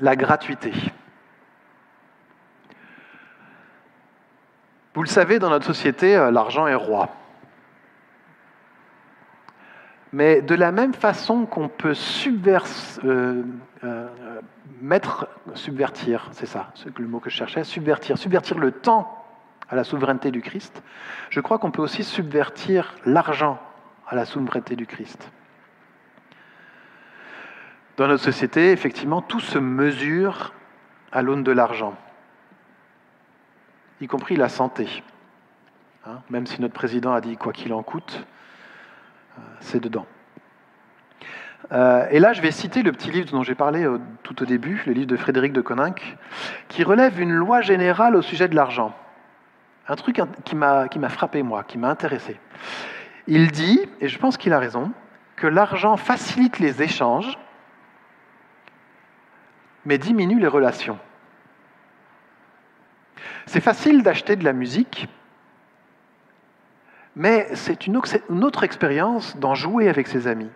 la 0.00 0.16
gratuité. 0.16 0.72
Vous 4.94 5.02
le 5.02 5.06
savez, 5.06 5.38
dans 5.38 5.50
notre 5.50 5.66
société, 5.66 6.16
euh, 6.16 6.30
l'argent 6.30 6.66
est 6.66 6.74
roi. 6.74 7.10
Mais 10.14 10.40
de 10.40 10.54
la 10.54 10.72
même 10.72 10.94
façon 10.94 11.44
qu'on 11.44 11.68
peut 11.68 11.92
euh, 13.04 13.42
euh, 13.84 14.08
subvertir, 15.52 16.30
c'est 16.32 16.46
ça, 16.46 16.72
le 16.96 17.06
mot 17.06 17.20
que 17.20 17.28
je 17.28 17.36
cherchais, 17.36 17.64
subvertir, 17.64 18.16
subvertir 18.16 18.58
le 18.58 18.72
temps 18.72 19.26
à 19.68 19.76
la 19.76 19.84
souveraineté 19.84 20.30
du 20.30 20.40
Christ, 20.40 20.82
je 21.28 21.40
crois 21.40 21.58
qu'on 21.58 21.70
peut 21.70 21.82
aussi 21.82 22.02
subvertir 22.02 22.94
l'argent 23.04 23.58
à 24.08 24.14
la 24.14 24.24
souveraineté 24.24 24.74
du 24.74 24.86
Christ. 24.86 25.30
Dans 27.96 28.08
notre 28.08 28.22
société, 28.22 28.72
effectivement, 28.72 29.22
tout 29.22 29.40
se 29.40 29.58
mesure 29.58 30.52
à 31.12 31.22
l'aune 31.22 31.42
de 31.42 31.52
l'argent, 31.52 31.94
y 34.02 34.06
compris 34.06 34.36
la 34.36 34.50
santé. 34.50 35.02
Hein, 36.04 36.20
même 36.28 36.46
si 36.46 36.60
notre 36.60 36.74
président 36.74 37.14
a 37.14 37.22
dit 37.22 37.38
quoi 37.38 37.54
qu'il 37.54 37.72
en 37.72 37.82
coûte, 37.82 38.26
euh, 39.38 39.42
c'est 39.60 39.80
dedans. 39.80 40.06
Euh, 41.72 42.06
et 42.10 42.20
là, 42.20 42.34
je 42.34 42.42
vais 42.42 42.50
citer 42.50 42.82
le 42.82 42.92
petit 42.92 43.10
livre 43.10 43.30
dont 43.30 43.42
j'ai 43.42 43.54
parlé 43.54 43.88
tout 44.22 44.42
au 44.42 44.44
début, 44.44 44.82
le 44.86 44.92
livre 44.92 45.06
de 45.06 45.16
Frédéric 45.16 45.54
de 45.54 45.62
Coninck, 45.62 46.18
qui 46.68 46.84
relève 46.84 47.18
une 47.18 47.32
loi 47.32 47.62
générale 47.62 48.14
au 48.14 48.22
sujet 48.22 48.46
de 48.46 48.54
l'argent. 48.54 48.94
Un 49.88 49.96
truc 49.96 50.20
qui 50.44 50.54
m'a 50.54 51.08
frappé, 51.08 51.42
moi, 51.42 51.64
qui 51.64 51.78
m'a 51.78 51.88
intéressé. 51.88 52.38
Il 53.26 53.50
dit, 53.50 53.80
et 54.00 54.08
je 54.08 54.18
pense 54.18 54.36
qu'il 54.36 54.52
a 54.52 54.58
raison, 54.58 54.92
que 55.34 55.46
l'argent 55.46 55.96
facilite 55.96 56.58
les 56.58 56.82
échanges, 56.82 57.38
mais 59.86 59.96
diminue 59.96 60.38
les 60.38 60.48
relations. 60.48 60.98
C'est 63.46 63.60
facile 63.60 64.02
d'acheter 64.02 64.36
de 64.36 64.44
la 64.44 64.52
musique, 64.52 65.08
mais 67.14 67.48
c'est 67.54 67.86
une 67.86 67.96
autre 67.96 68.64
expérience 68.64 69.36
d'en 69.38 69.54
jouer 69.54 69.88
avec 69.88 70.08
ses 70.08 70.26
amis. 70.26 70.50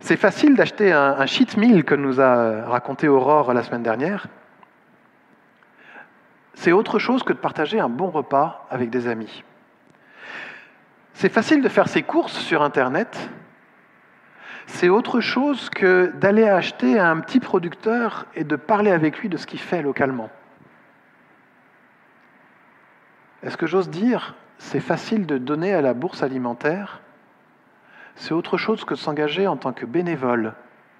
C'est 0.00 0.18
facile 0.18 0.54
d'acheter 0.54 0.92
un, 0.92 1.24
cheat 1.24 1.56
meal 1.56 1.82
que 1.84 1.94
nous 1.94 2.20
a 2.20 2.66
raconté 2.66 3.08
Aurore 3.08 3.54
la 3.54 3.62
semaine 3.62 3.82
dernière. 3.82 4.26
C'est 6.52 6.72
autre 6.72 6.98
chose 6.98 7.22
que 7.22 7.32
de 7.32 7.38
partager 7.38 7.80
un 7.80 7.88
bon 7.88 8.10
repas 8.10 8.66
avec 8.68 8.90
des 8.90 9.08
amis. 9.08 9.44
C'est 11.14 11.30
facile 11.30 11.62
de 11.62 11.68
faire 11.70 11.88
ses 11.88 12.02
courses 12.02 12.36
sur 12.36 12.62
Internet. 12.62 13.30
C'est 14.66 14.88
autre 14.88 15.20
chose 15.20 15.70
que 15.70 16.12
d'aller 16.16 16.48
acheter 16.48 16.98
un 16.98 17.20
petit 17.20 17.40
producteur 17.40 18.26
et 18.34 18.44
de 18.44 18.56
parler 18.56 18.90
avec 18.90 19.18
lui 19.18 19.28
de 19.28 19.36
ce 19.36 19.46
qu'il 19.46 19.60
fait 19.60 19.82
localement. 19.82 20.30
Est-ce 23.42 23.56
que 23.56 23.66
j'ose 23.66 23.90
dire, 23.90 24.34
c'est 24.58 24.80
facile 24.80 25.26
de 25.26 25.36
donner 25.36 25.74
à 25.74 25.82
la 25.82 25.92
bourse 25.92 26.22
alimentaire? 26.22 27.02
C'est 28.16 28.32
autre 28.32 28.56
chose 28.56 28.84
que 28.84 28.94
de 28.94 28.98
s'engager 28.98 29.46
en 29.46 29.56
tant 29.56 29.72
que 29.72 29.84
bénévole 29.84 30.54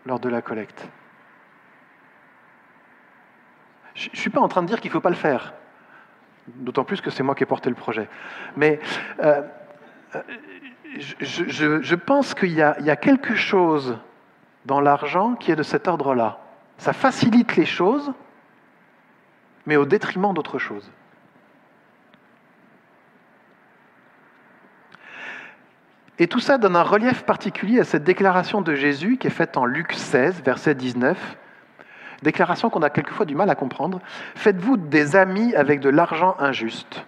lors 0.04 0.20
de 0.20 0.28
la 0.28 0.42
collecte. 0.42 0.86
Je 3.94 4.10
ne 4.10 4.16
suis 4.16 4.30
pas 4.30 4.40
en 4.40 4.48
train 4.48 4.62
de 4.62 4.66
dire 4.66 4.80
qu'il 4.80 4.90
ne 4.90 4.92
faut 4.92 5.00
pas 5.00 5.10
le 5.10 5.14
faire, 5.14 5.54
d'autant 6.48 6.84
plus 6.84 7.00
que 7.00 7.10
c'est 7.10 7.22
moi 7.22 7.34
qui 7.34 7.44
ai 7.44 7.46
porté 7.46 7.70
le 7.70 7.76
projet. 7.76 8.08
Mais 8.56 8.80
euh, 9.20 9.42
je, 10.98 11.94
pense 11.94 12.34
qu'il 12.34 12.52
y, 12.52 12.62
a 12.62 12.96
quelque 12.96 13.34
chose 13.34 13.98
dans 14.64 14.80
l'argent 14.80 15.34
qui 15.34 15.50
est 15.50 15.56
de 15.56 15.62
cet 15.62 15.88
ordre-là. 15.88 16.38
Ça 16.78 16.92
facilite 16.92 17.56
les 17.56 17.66
choses, 17.66 18.12
mais 19.66 19.76
au 19.76 19.84
détriment 19.84 20.32
d'autres 20.32 20.58
choses. 20.58 20.90
Et 26.18 26.28
tout 26.28 26.40
ça 26.40 26.58
donne 26.58 26.76
un 26.76 26.82
relief 26.82 27.24
particulier 27.24 27.80
à 27.80 27.84
cette 27.84 28.04
déclaration 28.04 28.60
de 28.60 28.74
Jésus 28.74 29.16
qui 29.16 29.26
est 29.26 29.30
faite 29.30 29.56
en 29.56 29.64
Luc 29.64 29.92
16, 29.92 30.42
verset 30.44 30.76
19. 30.76 31.36
Déclaration 32.22 32.70
qu'on 32.70 32.82
a 32.82 32.90
quelquefois 32.90 33.26
du 33.26 33.34
mal 33.34 33.50
à 33.50 33.56
comprendre. 33.56 34.00
Faites-vous 34.36 34.76
des 34.76 35.16
amis 35.16 35.54
avec 35.56 35.80
de 35.80 35.88
l'argent 35.88 36.36
injuste. 36.38 37.04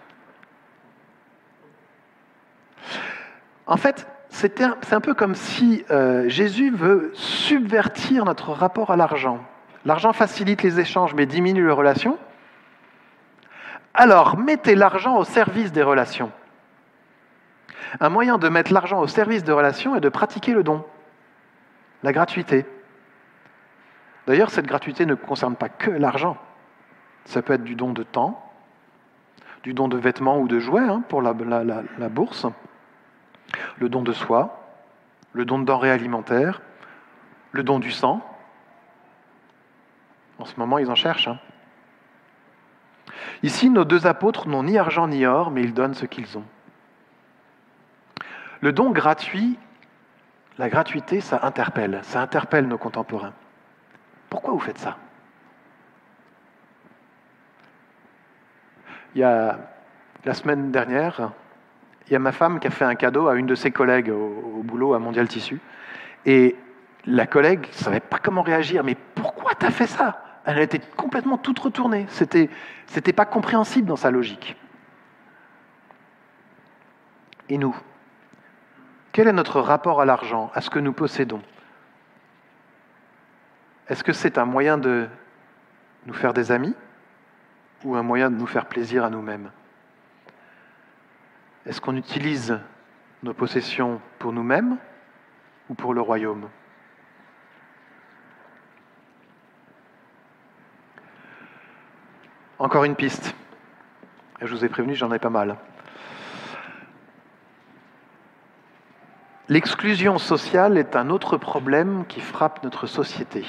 En 3.67 3.77
fait, 3.77 4.07
c'est 4.29 4.61
un, 4.61 5.01
peu 5.01 5.13
comme 5.13 5.35
si 5.35 5.83
euh, 5.91 6.27
Jésus 6.29 6.71
veut 6.71 7.11
subvertir 7.13 8.25
notre 8.25 8.51
rapport 8.51 8.91
à 8.91 8.95
l'argent. 8.95 9.39
L'argent 9.85 10.13
facilite 10.13 10.63
les 10.63 10.79
échanges 10.79 11.13
mais 11.13 11.25
diminue 11.25 11.65
les 11.65 11.71
relations. 11.71 12.17
Alors 13.93 14.37
mettez 14.37 14.75
l'argent 14.75 15.17
au 15.17 15.23
service 15.23 15.71
des 15.71 15.83
relations. 15.83 16.31
Un 17.99 18.09
moyen 18.09 18.37
de 18.37 18.49
mettre 18.49 18.73
l'argent 18.73 18.99
au 18.99 19.07
service 19.07 19.43
de 19.43 19.51
relations 19.51 19.95
est 19.95 20.01
de 20.01 20.09
pratiquer 20.09 20.53
le 20.53 20.63
don, 20.63 20.85
la 22.03 22.11
gratuité. 22.11 22.65
D'ailleurs, 24.27 24.49
cette 24.49 24.67
gratuité 24.67 25.05
ne 25.05 25.15
concerne 25.15 25.55
pas 25.55 25.69
que 25.69 25.89
l'argent. 25.89 26.37
Ça 27.25 27.41
peut 27.41 27.53
être 27.53 27.63
du 27.63 27.75
don 27.75 27.93
de 27.93 28.03
temps, 28.03 28.43
du 29.63 29.73
don 29.73 29.87
de 29.87 29.97
vêtements 29.97 30.39
ou 30.39 30.47
de 30.47 30.59
jouets 30.59 30.81
hein, 30.81 31.01
pour 31.07 31.21
la, 31.21 31.33
bourse, 32.09 32.45
le 33.77 33.89
don 33.89 34.01
de 34.01 34.13
soi, 34.13 34.63
le 35.33 35.45
don 35.45 35.59
de 35.59 35.65
denrées 35.65 35.91
alimentaires, 35.91 36.61
le 37.51 37.63
don 37.63 37.79
du 37.79 37.91
sang. 37.91 38.21
En 40.39 40.45
ce 40.45 40.59
moment, 40.59 40.77
ils 40.77 40.89
en 40.89 40.95
cherchent. 40.95 41.27
Hein. 41.27 41.39
Ici, 43.43 43.69
nos 43.69 43.85
deux 43.85 44.07
apôtres 44.07 44.47
n'ont 44.47 44.63
ni 44.63 44.77
argent 44.77 45.07
ni 45.07 45.25
or, 45.25 45.51
mais 45.51 45.63
ils 45.63 45.73
donnent 45.73 45.93
ce 45.93 46.05
qu'ils 46.05 46.37
ont. 46.37 46.45
Le 48.61 48.71
don 48.71 48.91
gratuit, 48.91 49.57
la 50.57 50.69
gratuité, 50.69 51.21
ça 51.21 51.39
interpelle, 51.43 51.99
ça 52.03 52.21
interpelle 52.21 52.67
nos 52.67 52.77
contemporains. 52.77 53.33
Pourquoi 54.29 54.53
vous 54.53 54.59
faites 54.59 54.79
ça? 54.79 54.97
Il 59.15 59.21
y 59.21 59.23
a 59.23 59.59
la 60.25 60.33
semaine 60.33 60.71
dernière, 60.71 61.31
il 62.07 62.13
y 62.13 62.15
a 62.15 62.19
ma 62.19 62.31
femme 62.31 62.59
qui 62.59 62.67
a 62.67 62.69
fait 62.69 62.85
un 62.85 62.95
cadeau 62.95 63.27
à 63.27 63.35
une 63.35 63.45
de 63.45 63.55
ses 63.55 63.71
collègues 63.71 64.09
au, 64.09 64.61
boulot 64.63 64.93
à 64.93 64.99
Mondial 64.99 65.27
Tissu. 65.27 65.59
Et 66.25 66.55
la 67.05 67.27
collègue 67.27 67.67
ne 67.67 67.73
savait 67.73 67.99
pas 67.99 68.17
comment 68.17 68.41
réagir. 68.41 68.83
Mais 68.83 68.95
pourquoi 69.15 69.55
tu 69.55 69.65
as 69.65 69.71
fait 69.71 69.87
ça? 69.87 70.23
Elle 70.45 70.59
était 70.59 70.81
complètement 70.95 71.37
toute 71.37 71.59
retournée. 71.59 72.05
C'était, 72.09 72.49
c'était 72.85 73.13
pas 73.13 73.25
compréhensible 73.25 73.87
dans 73.87 73.97
sa 73.97 74.11
logique. 74.11 74.55
Et 77.49 77.57
nous? 77.57 77.75
Quel 79.11 79.27
est 79.27 79.33
notre 79.33 79.59
rapport 79.59 79.99
à 79.99 80.05
l'argent, 80.05 80.51
à 80.53 80.61
ce 80.61 80.69
que 80.69 80.79
nous 80.79 80.93
possédons? 80.93 81.41
Est-ce 83.89 84.03
que 84.03 84.13
c'est 84.13 84.37
un 84.37 84.45
moyen 84.45 84.77
de 84.77 85.07
nous 86.05 86.13
faire 86.13 86.33
des 86.33 86.51
amis 86.51 86.75
ou 87.83 87.95
un 87.95 88.03
moyen 88.03 88.29
de 88.29 88.35
nous 88.35 88.47
faire 88.47 88.65
plaisir 88.65 89.03
à 89.03 89.09
nous-mêmes? 89.09 89.49
Est-ce 91.67 91.81
qu'on 91.81 91.97
utilise 91.97 92.57
nos 93.23 93.33
possessions 93.33 93.99
pour 94.19 94.31
nous-mêmes 94.31 94.77
ou 95.69 95.73
pour 95.73 95.93
le 95.93 95.99
royaume? 95.99 96.47
Encore 102.57 102.85
une 102.85 102.95
piste. 102.95 103.35
je 104.41 104.47
vous 104.47 104.63
ai 104.63 104.69
prévenu, 104.69 104.95
j'en 104.95 105.11
ai 105.11 105.19
pas 105.19 105.29
mal. 105.29 105.57
L'exclusion 109.49 110.17
sociale 110.19 110.77
est 110.77 110.95
un 110.95 111.09
autre 111.09 111.35
problème 111.35 112.05
qui 112.07 112.21
frappe 112.21 112.63
notre 112.63 112.87
société. 112.87 113.45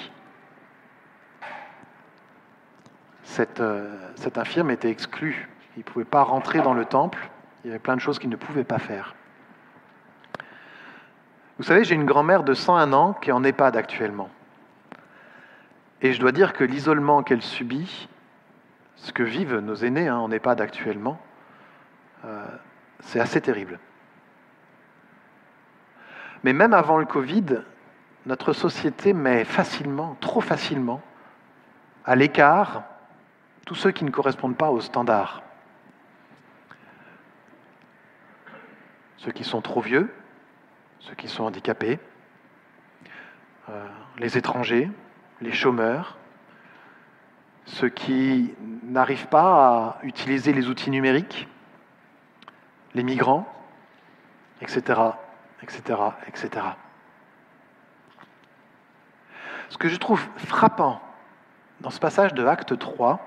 Cet, 3.22 3.60
euh, 3.60 3.96
infirme 4.34 4.72
était 4.72 4.90
exclu. 4.90 5.48
Il 5.76 5.80
ne 5.80 5.84
pouvait 5.84 6.04
pas 6.04 6.24
rentrer 6.24 6.60
dans 6.60 6.74
le 6.74 6.84
temple 6.84 7.30
Il 7.64 7.68
y 7.68 7.70
avait 7.70 7.78
plein 7.78 7.96
de 7.96 8.00
choses 8.00 8.18
qu'il 8.18 8.30
ne 8.30 8.36
pouvait 8.36 8.64
pas 8.64 8.78
faire. 8.78 9.14
Vous 11.58 11.64
savez, 11.64 11.82
j'ai 11.82 11.96
une 11.96 12.04
grand-mère 12.04 12.44
de 12.44 12.54
101 12.54 12.92
ans 12.92 13.14
qui 13.14 13.30
est 13.30 13.32
en 13.32 13.42
EHPAD 13.42 13.76
actuellement. 13.76 14.30
Et 16.00 16.12
je 16.12 16.20
dois 16.20 16.30
dire 16.30 16.52
que 16.52 16.62
l'isolement 16.62 17.24
qu'elle 17.24 17.42
subit, 17.42 18.08
ce 18.94 19.12
que 19.12 19.24
vivent 19.24 19.58
nos 19.58 19.74
aînés 19.74 20.06
hein, 20.06 20.18
en 20.18 20.30
EHPAD 20.30 20.60
actuellement, 20.60 21.20
euh, 22.24 22.46
c'est 23.00 23.18
assez 23.18 23.40
terrible. 23.40 23.80
Mais 26.44 26.52
même 26.52 26.74
avant 26.74 26.98
le 26.98 27.06
Covid, 27.06 27.62
notre 28.26 28.52
société 28.52 29.12
met 29.12 29.44
facilement, 29.44 30.16
trop 30.20 30.40
facilement, 30.40 31.02
à 32.04 32.14
l'écart 32.14 32.84
tous 33.66 33.74
ceux 33.74 33.90
qui 33.90 34.04
ne 34.04 34.10
correspondent 34.10 34.56
pas 34.56 34.70
aux 34.70 34.80
standards. 34.80 35.42
Ceux 39.18 39.32
qui 39.32 39.44
sont 39.44 39.60
trop 39.60 39.80
vieux, 39.80 40.12
ceux 41.00 41.14
qui 41.14 41.28
sont 41.28 41.44
handicapés, 41.44 41.98
euh, 43.68 43.86
les 44.18 44.38
étrangers, 44.38 44.90
les 45.40 45.52
chômeurs, 45.52 46.16
ceux 47.66 47.88
qui 47.88 48.54
n'arrivent 48.82 49.26
pas 49.28 49.98
à 49.98 49.98
utiliser 50.02 50.52
les 50.52 50.68
outils 50.68 50.90
numériques, 50.90 51.48
les 52.94 53.02
migrants, 53.02 53.46
etc., 54.60 55.00
etc., 55.62 55.82
etc. 56.26 56.66
Ce 59.68 59.76
que 59.76 59.88
je 59.88 59.96
trouve 59.96 60.24
frappant 60.36 61.00
dans 61.80 61.90
ce 61.90 62.00
passage 62.00 62.34
de 62.34 62.44
Acte 62.46 62.78
3, 62.78 63.20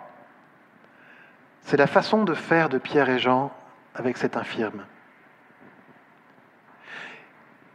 c'est 1.62 1.77
la 1.77 1.88
façon 1.88 2.23
de 2.23 2.34
faire 2.34 2.69
de 2.69 2.77
Pierre 2.80 3.10
et 3.10 3.19
Jean 3.19 3.51
avec 3.93 4.17
cet 4.17 4.36
infirme. 4.36 4.84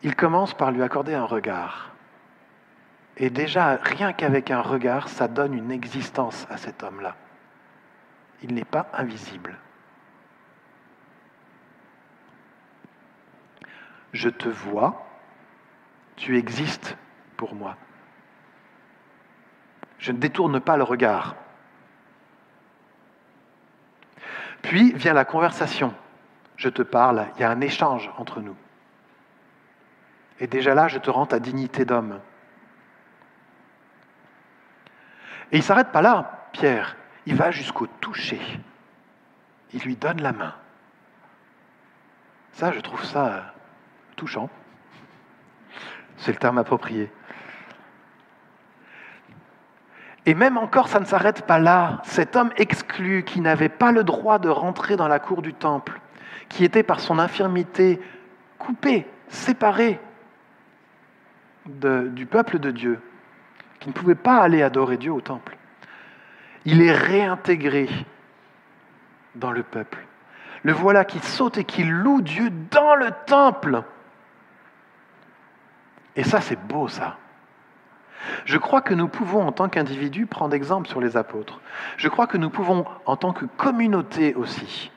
Il 0.07 0.15
commence 0.15 0.55
par 0.55 0.71
lui 0.71 0.85
accorder 0.85 1.15
un 1.15 1.25
regard. 1.25 1.91
Et 3.17 3.29
déjà, 3.29 3.75
rien 3.83 4.13
qu'avec 4.13 4.53
un 4.53 4.61
regard, 4.61 5.09
ça 5.09 5.27
donne 5.27 5.53
une 5.53 5.73
existence 5.73 6.47
à 6.49 6.59
cet 6.59 6.85
homme-là. 6.85 7.17
Il 8.41 8.55
n'est 8.55 8.65
pas 8.65 8.89
invisible. 8.93 9.59
Je 14.13 14.29
te 14.29 14.49
vois, 14.49 15.05
tu 16.15 16.39
existes 16.39 16.97
pour 17.37 17.57
moi. 17.57 17.77
Je 19.99 20.13
ne 20.13 20.19
détourne 20.19 20.61
pas 20.61 20.77
le 20.77 20.85
regard. 20.85 21.35
Puis 24.63 24.93
vient 24.93 25.15
la 25.15 25.25
conversation. 25.25 25.93
Je 26.55 26.69
te 26.69 26.83
parle, 26.83 27.27
il 27.35 27.41
y 27.41 27.45
a 27.45 27.51
un 27.51 27.61
échange 27.61 28.09
entre 28.19 28.41
nous. 28.41 28.57
Et 30.41 30.47
déjà 30.47 30.75
là, 30.75 30.89
je 30.89 30.99
te 30.99 31.11
rends 31.11 31.27
ta 31.27 31.39
dignité 31.39 31.85
d'homme. 31.85 32.21
Et 35.53 35.57
il 35.57 35.61
ne 35.61 35.65
s'arrête 35.65 35.93
pas 35.93 36.03
là, 36.03 36.49
Pierre. 36.53 36.97
Il 37.25 37.37
va 37.37 37.51
jusqu'au 37.51 37.87
toucher. 37.87 38.41
Il 39.73 39.81
lui 39.83 39.97
donne 39.97 40.21
la 40.21 40.33
main. 40.33 40.55
Ça, 42.53 42.73
je 42.73 42.81
trouve 42.81 43.05
ça 43.05 43.27
euh, 43.27 43.41
touchant. 44.17 44.49
C'est 46.17 46.33
le 46.33 46.39
terme 46.39 46.59
approprié. 46.59 47.11
Et 50.25 50.35
même 50.35 50.59
encore, 50.59 50.89
ça 50.89 50.99
ne 50.99 51.05
s'arrête 51.05 51.47
pas 51.47 51.59
là. 51.59 52.01
Cet 52.05 52.35
homme 52.35 52.51
exclu, 52.57 53.25
qui 53.25 53.41
n'avait 53.41 53.69
pas 53.69 53.93
le 53.93 54.03
droit 54.03 54.39
de 54.39 54.49
rentrer 54.49 54.97
dans 54.97 55.07
la 55.07 55.19
cour 55.19 55.41
du 55.41 55.55
temple, 55.55 56.01
qui 56.49 56.65
était 56.65 56.83
par 56.83 57.01
son 57.01 57.19
infirmité 57.19 58.01
coupé, 58.59 59.07
séparé 59.29 60.01
du 61.67 62.27
peuple 62.27 62.59
de 62.59 62.71
Dieu, 62.71 63.01
qui 63.81 63.89
ne 63.89 63.95
pouvait 63.95 64.15
pas 64.15 64.39
aller 64.39 64.63
adorer 64.63 64.97
Dieu 64.97 65.13
au 65.13 65.21
temple, 65.21 65.57
il 66.65 66.83
est 66.83 66.93
réintégré 66.93 67.89
dans 69.35 69.53
le 69.53 69.63
peuple. 69.63 69.99
Le 70.63 70.73
voilà 70.73 71.05
qui 71.05 71.19
saute 71.21 71.59
et 71.59 71.65
qui 71.65 71.85
loue 71.85 72.23
Dieu 72.23 72.51
dans 72.71 72.95
le 72.97 73.11
temple. 73.27 73.83
Et 76.17 76.25
ça, 76.25 76.41
c'est 76.41 76.59
beau, 76.67 76.89
ça. 76.89 77.19
Je 78.45 78.59
crois 78.59 78.81
que 78.81 78.95
nous 78.95 79.09
pouvons, 79.09 79.47
en 79.47 79.53
tant 79.53 79.69
qu'individus, 79.69 80.27
prendre 80.27 80.55
exemple 80.55 80.89
sur 80.89 81.01
les 81.01 81.17
apôtres. 81.17 81.61
Je 81.97 82.09
crois 82.09 82.27
que 82.27 82.39
nous 82.39 82.51
pouvons, 82.51 82.85
en 83.05 83.17
tant 83.17 83.33
que 83.33 83.45
communauté 83.45 84.35
aussi, 84.35 84.91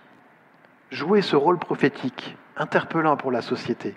jouer 0.90 1.22
ce 1.22 1.36
rôle 1.36 1.60
prophétique, 1.60 2.36
interpellant 2.58 3.18
pour 3.18 3.32
la 3.32 3.42
société, 3.42 3.94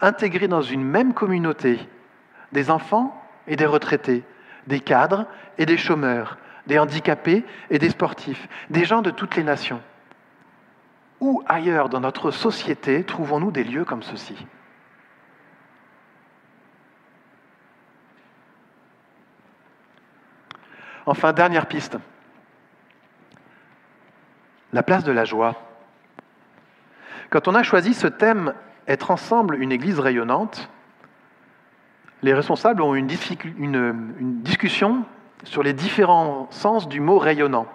intégrer 0.00 0.46
dans 0.46 0.62
une 0.62 0.84
même 0.84 1.14
communauté 1.14 1.80
des 2.52 2.70
enfants 2.70 3.20
et 3.46 3.56
des 3.56 3.66
retraités, 3.66 4.24
des 4.66 4.80
cadres 4.80 5.26
et 5.58 5.66
des 5.66 5.76
chômeurs, 5.76 6.38
des 6.66 6.78
handicapés 6.78 7.44
et 7.70 7.78
des 7.78 7.90
sportifs, 7.90 8.48
des 8.70 8.84
gens 8.84 9.02
de 9.02 9.10
toutes 9.10 9.36
les 9.36 9.44
nations. 9.44 9.80
Où 11.20 11.42
ailleurs 11.46 11.88
dans 11.88 12.00
notre 12.00 12.30
société 12.30 13.04
trouvons-nous 13.04 13.50
des 13.50 13.64
lieux 13.64 13.84
comme 13.84 14.02
ceci 14.02 14.36
Enfin, 21.06 21.32
dernière 21.32 21.66
piste. 21.66 21.98
La 24.72 24.84
place 24.84 25.02
de 25.02 25.10
la 25.10 25.24
joie. 25.24 25.56
Quand 27.30 27.48
on 27.48 27.54
a 27.54 27.62
choisi 27.62 27.94
ce 27.94 28.06
thème, 28.06 28.54
être 28.86 29.10
ensemble 29.10 29.60
une 29.60 29.72
église 29.72 29.98
rayonnante, 29.98 30.70
les 32.22 32.34
responsables 32.34 32.82
ont 32.82 32.94
une, 32.94 33.08
une, 33.58 34.42
discussion 34.42 35.04
sur 35.44 35.62
les 35.62 35.72
différents 35.72 36.48
sens 36.50 36.88
du 36.88 37.00
mot 37.00 37.18
rayonnant. 37.18 37.66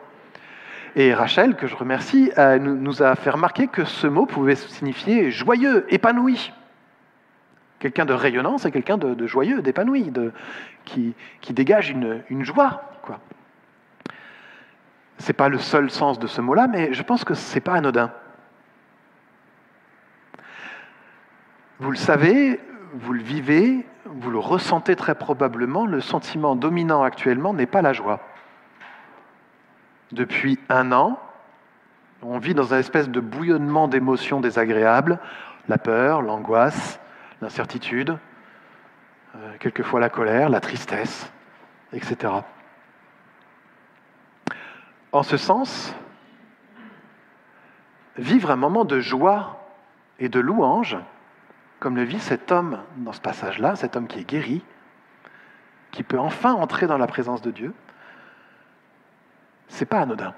Et 0.95 1.13
Rachel, 1.13 1.55
que 1.55 1.67
je 1.67 1.75
remercie, 1.75 2.31
nous 2.59 3.03
a 3.03 3.15
fait 3.15 3.31
remarquer 3.31 3.67
que 3.67 3.83
ce 3.83 4.07
mot 4.07 4.25
pouvait 4.25 4.55
signifier 4.55 5.31
joyeux, 5.31 5.85
épanoui. 5.89 6.53
Quelqu'un 7.79 8.05
de 8.05 8.13
rayonnant, 8.13 8.57
c'est 8.57 8.71
quelqu'un 8.71 8.97
de, 8.97 9.27
joyeux, 9.27 9.61
d'épanoui, 9.61 10.11
qui, 10.85 11.13
qui, 11.41 11.53
dégage 11.53 11.89
une, 11.89 12.23
une 12.29 12.43
joie. 12.43 12.83
Ce 15.17 15.27
n'est 15.27 15.33
pas 15.33 15.49
le 15.49 15.59
seul 15.59 15.89
sens 15.89 16.19
de 16.19 16.27
ce 16.27 16.41
mot-là, 16.41 16.67
mais 16.67 16.93
je 16.93 17.01
pense 17.01 17.23
que 17.23 17.33
ce 17.33 17.55
n'est 17.55 17.61
pas 17.61 17.73
anodin. 17.73 18.11
Vous 21.79 21.91
le 21.91 21.97
savez, 21.97 22.59
vous 22.93 23.13
le 23.13 23.21
vivez, 23.21 23.85
vous 24.05 24.29
le 24.29 24.39
ressentez 24.39 24.95
très 24.95 25.15
probablement, 25.15 25.85
le 25.85 25.99
sentiment 25.99 26.55
dominant 26.55 27.03
actuellement 27.03 27.53
n'est 27.53 27.65
pas 27.65 27.81
la 27.81 27.93
joie. 27.93 28.19
Depuis 30.11 30.59
un 30.69 30.91
an, 30.91 31.19
on 32.21 32.37
vit 32.37 32.53
dans 32.53 32.73
une 32.73 32.79
espèce 32.79 33.09
de 33.09 33.19
bouillonnement 33.19 33.87
d'émotions 33.87 34.39
désagréables, 34.39 35.19
la 35.67 35.77
peur, 35.77 36.21
l'angoisse, 36.21 36.99
l'incertitude, 37.41 38.17
euh, 39.35 39.53
quelquefois 39.59 39.99
la 39.99 40.09
colère, 40.09 40.49
la 40.49 40.59
tristesse, 40.59 41.31
etc. 41.91 42.33
En 45.11 45.23
ce 45.23 45.37
sens, 45.37 45.95
vivre 48.17 48.51
un 48.51 48.55
moment 48.55 48.85
de 48.85 48.99
joie 48.99 49.59
et 50.19 50.29
de 50.29 50.39
louange, 50.39 50.97
comme 51.79 51.95
le 51.95 52.03
vit 52.03 52.19
cet 52.19 52.51
homme 52.51 52.79
dans 52.97 53.13
ce 53.13 53.21
passage-là, 53.21 53.75
cet 53.75 53.95
homme 53.95 54.07
qui 54.07 54.19
est 54.19 54.29
guéri, 54.29 54.63
qui 55.91 56.03
peut 56.03 56.19
enfin 56.19 56.53
entrer 56.53 56.87
dans 56.87 56.97
la 56.97 57.07
présence 57.07 57.41
de 57.41 57.51
Dieu, 57.51 57.73
c'est 59.67 59.85
pas 59.85 59.99
anodin. 59.99 60.33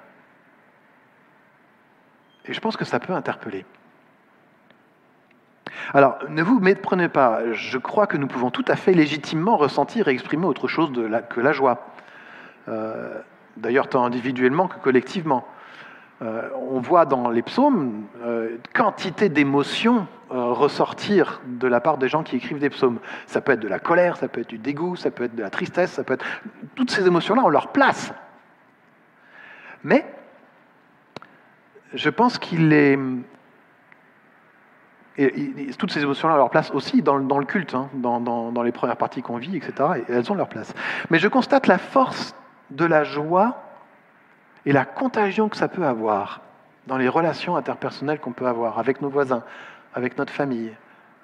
Et 2.46 2.54
je 2.54 2.60
pense 2.60 2.78
que 2.78 2.86
ça 2.86 3.00
peut 3.00 3.14
interpeller. 3.14 3.66
Alors, 5.94 6.18
ne 6.30 6.44
vous 6.44 6.60
méprenez 6.60 7.10
pas, 7.10 7.54
je 7.54 7.78
crois 7.78 8.08
que 8.08 8.18
nous 8.18 8.28
pouvons 8.28 8.52
tout 8.52 8.66
à 8.68 8.76
fait 8.76 8.94
légitimement 8.94 9.58
ressentir 9.58 10.08
et 10.08 10.12
exprimer 10.12 10.46
autre 10.46 10.68
chose 10.68 10.92
que 11.30 11.40
la 11.40 11.52
joie. 11.52 11.88
Euh, 12.68 13.22
d'ailleurs 13.58 13.90
tant 13.90 14.06
individuellement 14.06 14.68
que 14.68 14.78
collectivement. 14.80 15.46
Euh, 16.24 16.50
on 16.56 16.80
voit 16.80 17.06
dans 17.06 17.30
les 17.30 17.44
psaumes 17.44 18.06
euh, 18.24 18.58
quantité 18.74 19.30
d'émotions 19.30 20.08
euh, 20.32 20.52
ressortir 20.52 21.42
de 21.46 21.68
la 21.68 21.80
part 21.80 22.00
des 22.00 22.08
gens 22.08 22.24
qui 22.24 22.36
écrivent 22.36 22.58
des 22.58 22.72
psaumes. 22.72 23.00
Ça 23.28 23.40
peut 23.40 23.52
être 23.52 23.60
de 23.60 23.68
la 23.68 23.78
colère, 23.78 24.18
ça 24.18 24.28
peut 24.28 24.42
être 24.42 24.50
du 24.50 24.58
dégoût, 24.58 24.96
ça 24.96 25.12
peut 25.12 25.26
être 25.26 25.36
de 25.36 25.44
la 25.44 25.52
tristesse, 25.52 25.92
ça 25.92 26.04
peut 26.04 26.16
être... 26.16 26.26
Toutes 26.76 26.90
ces 26.90 27.06
émotions-là 27.06 27.44
ont 27.44 27.50
leur 27.50 27.72
place. 27.72 28.14
Mais 29.84 30.06
je 31.94 32.10
pense 32.10 32.40
qu'il 32.40 32.74
est... 32.74 32.98
Toutes 35.78 35.92
ces 35.92 36.02
émotions-là 36.02 36.34
ont 36.34 36.38
leur 36.38 36.50
place 36.50 36.72
aussi 36.72 37.04
dans, 37.04 37.18
le 37.18 37.46
culte, 37.46 37.76
hein, 37.76 37.90
dans, 37.94 38.20
dans 38.20 38.64
les 38.64 38.72
premières 38.72 38.98
parties 38.98 39.22
qu'on 39.22 39.38
vit, 39.38 39.56
etc. 39.56 40.02
Et 40.08 40.12
elles 40.12 40.32
ont 40.32 40.36
leur 40.36 40.50
place. 40.50 40.74
Mais 41.12 41.20
je 41.20 41.28
constate 41.28 41.68
la 41.68 41.78
force 41.78 42.36
de 42.72 42.86
la 42.86 43.04
joie 43.04 43.67
et 44.66 44.72
la 44.72 44.86
contagion 44.86 45.50
que 45.50 45.58
ça 45.58 45.68
peut 45.68 45.86
avoir 45.86 46.42
dans 46.88 46.98
les 46.98 47.10
relations 47.10 47.56
interpersonnelles 47.56 48.20
qu'on 48.20 48.32
peut 48.32 48.48
avoir 48.48 48.80
avec 48.80 49.02
nos 49.02 49.10
voisins, 49.10 49.44
avec 49.94 50.18
notre 50.18 50.34
famille, 50.34 50.74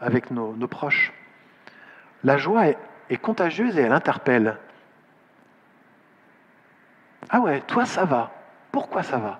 avec 0.02 0.32
nos, 0.32 0.54
proches. 0.68 1.14
La 2.24 2.38
joie 2.38 2.68
est 2.68 3.18
contagieuse 3.18 3.78
et 3.78 3.82
elle 3.82 3.94
interpelle. 3.94 4.58
Ah 7.30 7.40
ouais, 7.40 7.62
toi 7.62 7.86
ça 7.86 8.06
va. 8.06 8.32
Pourquoi 8.72 9.04
ça 9.04 9.18
va? 9.18 9.40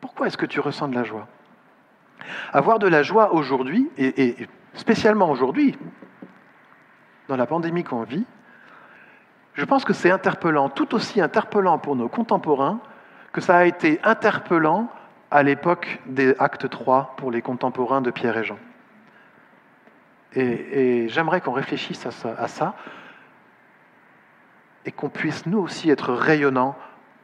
Pourquoi 0.00 0.26
est-ce 0.26 0.36
que 0.36 0.46
tu 0.46 0.60
ressens 0.60 0.88
de 0.88 0.94
la 0.94 1.04
joie? 1.04 1.26
Avoir 2.52 2.78
de 2.78 2.88
la 2.88 3.02
joie 3.02 3.32
aujourd'hui, 3.32 3.90
et, 3.96 4.36
spécialement 4.74 5.30
aujourd'hui, 5.30 5.78
dans 7.28 7.36
la 7.36 7.46
pandémie 7.46 7.84
qu'on 7.84 8.02
vit, 8.02 8.26
je 9.58 9.64
pense 9.64 9.84
que 9.84 9.92
c'est 9.92 10.12
interpellant, 10.12 10.68
tout 10.68 10.94
aussi 10.94 11.20
interpellant 11.20 11.78
pour 11.78 11.96
nos 11.96 12.08
contemporains 12.08 12.78
que 13.32 13.40
ça 13.40 13.56
a 13.56 13.64
été 13.64 14.00
interpellant 14.04 14.88
à 15.32 15.42
l'époque 15.42 16.00
des 16.06 16.34
actes 16.38 16.70
3 16.70 17.16
pour 17.16 17.32
les 17.32 17.42
contemporains 17.42 18.00
de 18.00 18.12
Pierre 18.12 18.38
et 18.38 18.44
Jean. 18.44 18.58
Et, 20.34 21.08
j'aimerais 21.08 21.40
qu'on 21.40 21.52
réfléchisse 21.52 22.06
à 22.06 22.48
ça, 22.48 22.74
et 24.84 24.92
qu'on 24.92 25.08
puisse 25.08 25.44
nous 25.44 25.58
aussi 25.58 25.90
être 25.90 26.14
rayonnants 26.14 26.76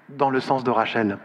dans 0.08 0.30
le 0.30 0.40
sens 0.40 0.64
de 0.64 0.70
Rachel. 0.72 1.18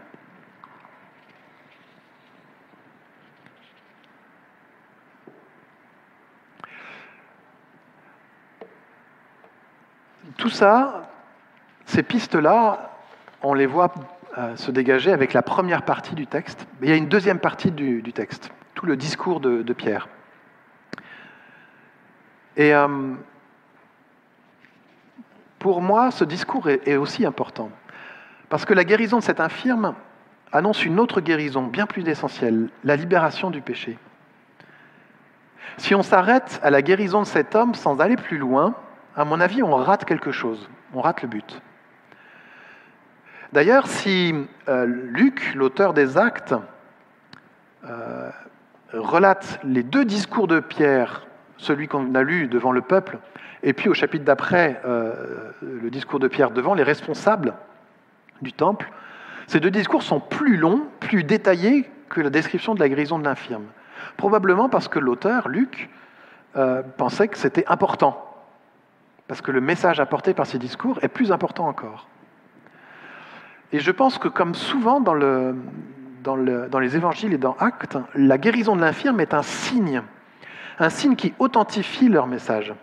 Tout 10.40 10.48
ça, 10.48 11.02
ces 11.84 12.02
pistes-là, 12.02 12.92
on 13.42 13.52
les 13.52 13.66
voit 13.66 13.92
euh, 14.38 14.56
se 14.56 14.70
dégager 14.70 15.12
avec 15.12 15.34
la 15.34 15.42
première 15.42 15.82
partie 15.82 16.14
du 16.14 16.26
texte. 16.26 16.66
Mais 16.80 16.86
il 16.86 16.90
y 16.90 16.94
a 16.94 16.96
une 16.96 17.10
deuxième 17.10 17.38
partie 17.38 17.70
du, 17.70 18.02
texte, 18.14 18.50
tout 18.72 18.86
le 18.86 18.96
discours 18.96 19.40
de, 19.40 19.72
Pierre. 19.74 20.08
Et 22.56 22.74
euh, 22.74 22.88
pour 25.58 25.82
moi, 25.82 26.10
ce 26.10 26.24
discours 26.24 26.70
est, 26.70 26.96
aussi 26.96 27.26
important. 27.26 27.70
Parce 28.48 28.64
que 28.64 28.72
la 28.72 28.84
guérison 28.84 29.18
de 29.18 29.22
cet 29.22 29.40
infirme 29.40 29.94
annonce 30.52 30.86
une 30.86 30.98
autre 30.98 31.20
guérison 31.20 31.64
bien 31.64 31.84
plus 31.84 32.08
essentielle, 32.08 32.70
la 32.82 32.96
libération 32.96 33.50
du 33.50 33.60
péché. 33.60 33.98
Si 35.76 35.94
on 35.94 36.02
s'arrête 36.02 36.58
à 36.62 36.70
la 36.70 36.80
guérison 36.80 37.20
de 37.20 37.26
cet 37.26 37.54
homme 37.54 37.74
sans 37.74 38.00
aller 38.00 38.16
plus 38.16 38.38
loin, 38.38 38.74
à 39.16 39.24
mon 39.24 39.40
avis, 39.40 39.62
on 39.62 39.74
rate 39.74 40.04
quelque 40.04 40.32
chose, 40.32 40.68
on 40.94 41.00
rate 41.00 41.22
le 41.22 41.28
but. 41.28 41.60
D'ailleurs, 43.52 43.88
si 43.88 44.34
euh, 44.68 44.86
Luc, 44.86 45.54
l'auteur 45.54 45.92
des 45.92 46.16
actes, 46.16 46.54
euh, 47.84 48.30
relate 48.92 49.58
les 49.64 49.82
deux 49.82 50.04
discours 50.04 50.46
de 50.46 50.60
Pierre, 50.60 51.26
celui 51.56 51.88
qu'on 51.88 52.14
a 52.14 52.22
lu 52.22 52.46
devant 52.46 52.72
le 52.72 52.80
peuple 52.80 53.18
et 53.62 53.72
puis 53.72 53.88
au 53.88 53.94
chapitre 53.94 54.24
d'après, 54.24 54.80
euh, 54.86 55.50
le 55.60 55.90
discours 55.90 56.20
de 56.20 56.28
Pierre 56.28 56.50
devant 56.50 56.74
les 56.74 56.82
responsables 56.82 57.54
du 58.40 58.52
temple, 58.52 58.90
ces 59.48 59.60
deux 59.60 59.70
discours 59.70 60.02
sont 60.02 60.20
plus 60.20 60.56
longs, 60.56 60.86
plus 61.00 61.24
détaillés 61.24 61.90
que 62.08 62.20
la 62.20 62.30
description 62.30 62.74
de 62.74 62.80
la 62.80 62.88
guérison 62.88 63.18
de 63.18 63.24
l'infirme. 63.24 63.64
Probablement 64.16 64.68
parce 64.68 64.88
que 64.88 64.98
l'auteur, 64.98 65.48
Luc, 65.48 65.90
pensait 66.96 67.28
que 67.28 67.36
c'était 67.36 67.64
important, 67.68 68.29
parce 69.30 69.42
que 69.42 69.52
le 69.52 69.60
message 69.60 70.00
apporté 70.00 70.34
par 70.34 70.44
ces 70.44 70.58
discours 70.58 70.98
est 71.02 71.08
plus 71.08 71.30
important 71.30 71.68
encore. 71.68 72.08
Et 73.70 73.78
je 73.78 73.92
pense 73.92 74.18
que 74.18 74.26
comme 74.26 74.56
souvent 74.56 75.00
dans, 75.00 75.14
le, 75.14 75.54
dans, 76.24 76.34
le, 76.34 76.66
dans 76.68 76.80
les 76.80 76.96
évangiles 76.96 77.32
et 77.32 77.38
dans 77.38 77.56
Actes, 77.60 77.96
la 78.16 78.38
guérison 78.38 78.74
de 78.74 78.80
l'infirme 78.80 79.20
est 79.20 79.32
un 79.32 79.42
signe, 79.42 80.02
un 80.80 80.88
signe 80.88 81.14
qui 81.14 81.32
authentifie 81.38 82.08
leur 82.08 82.26
message. 82.26 82.74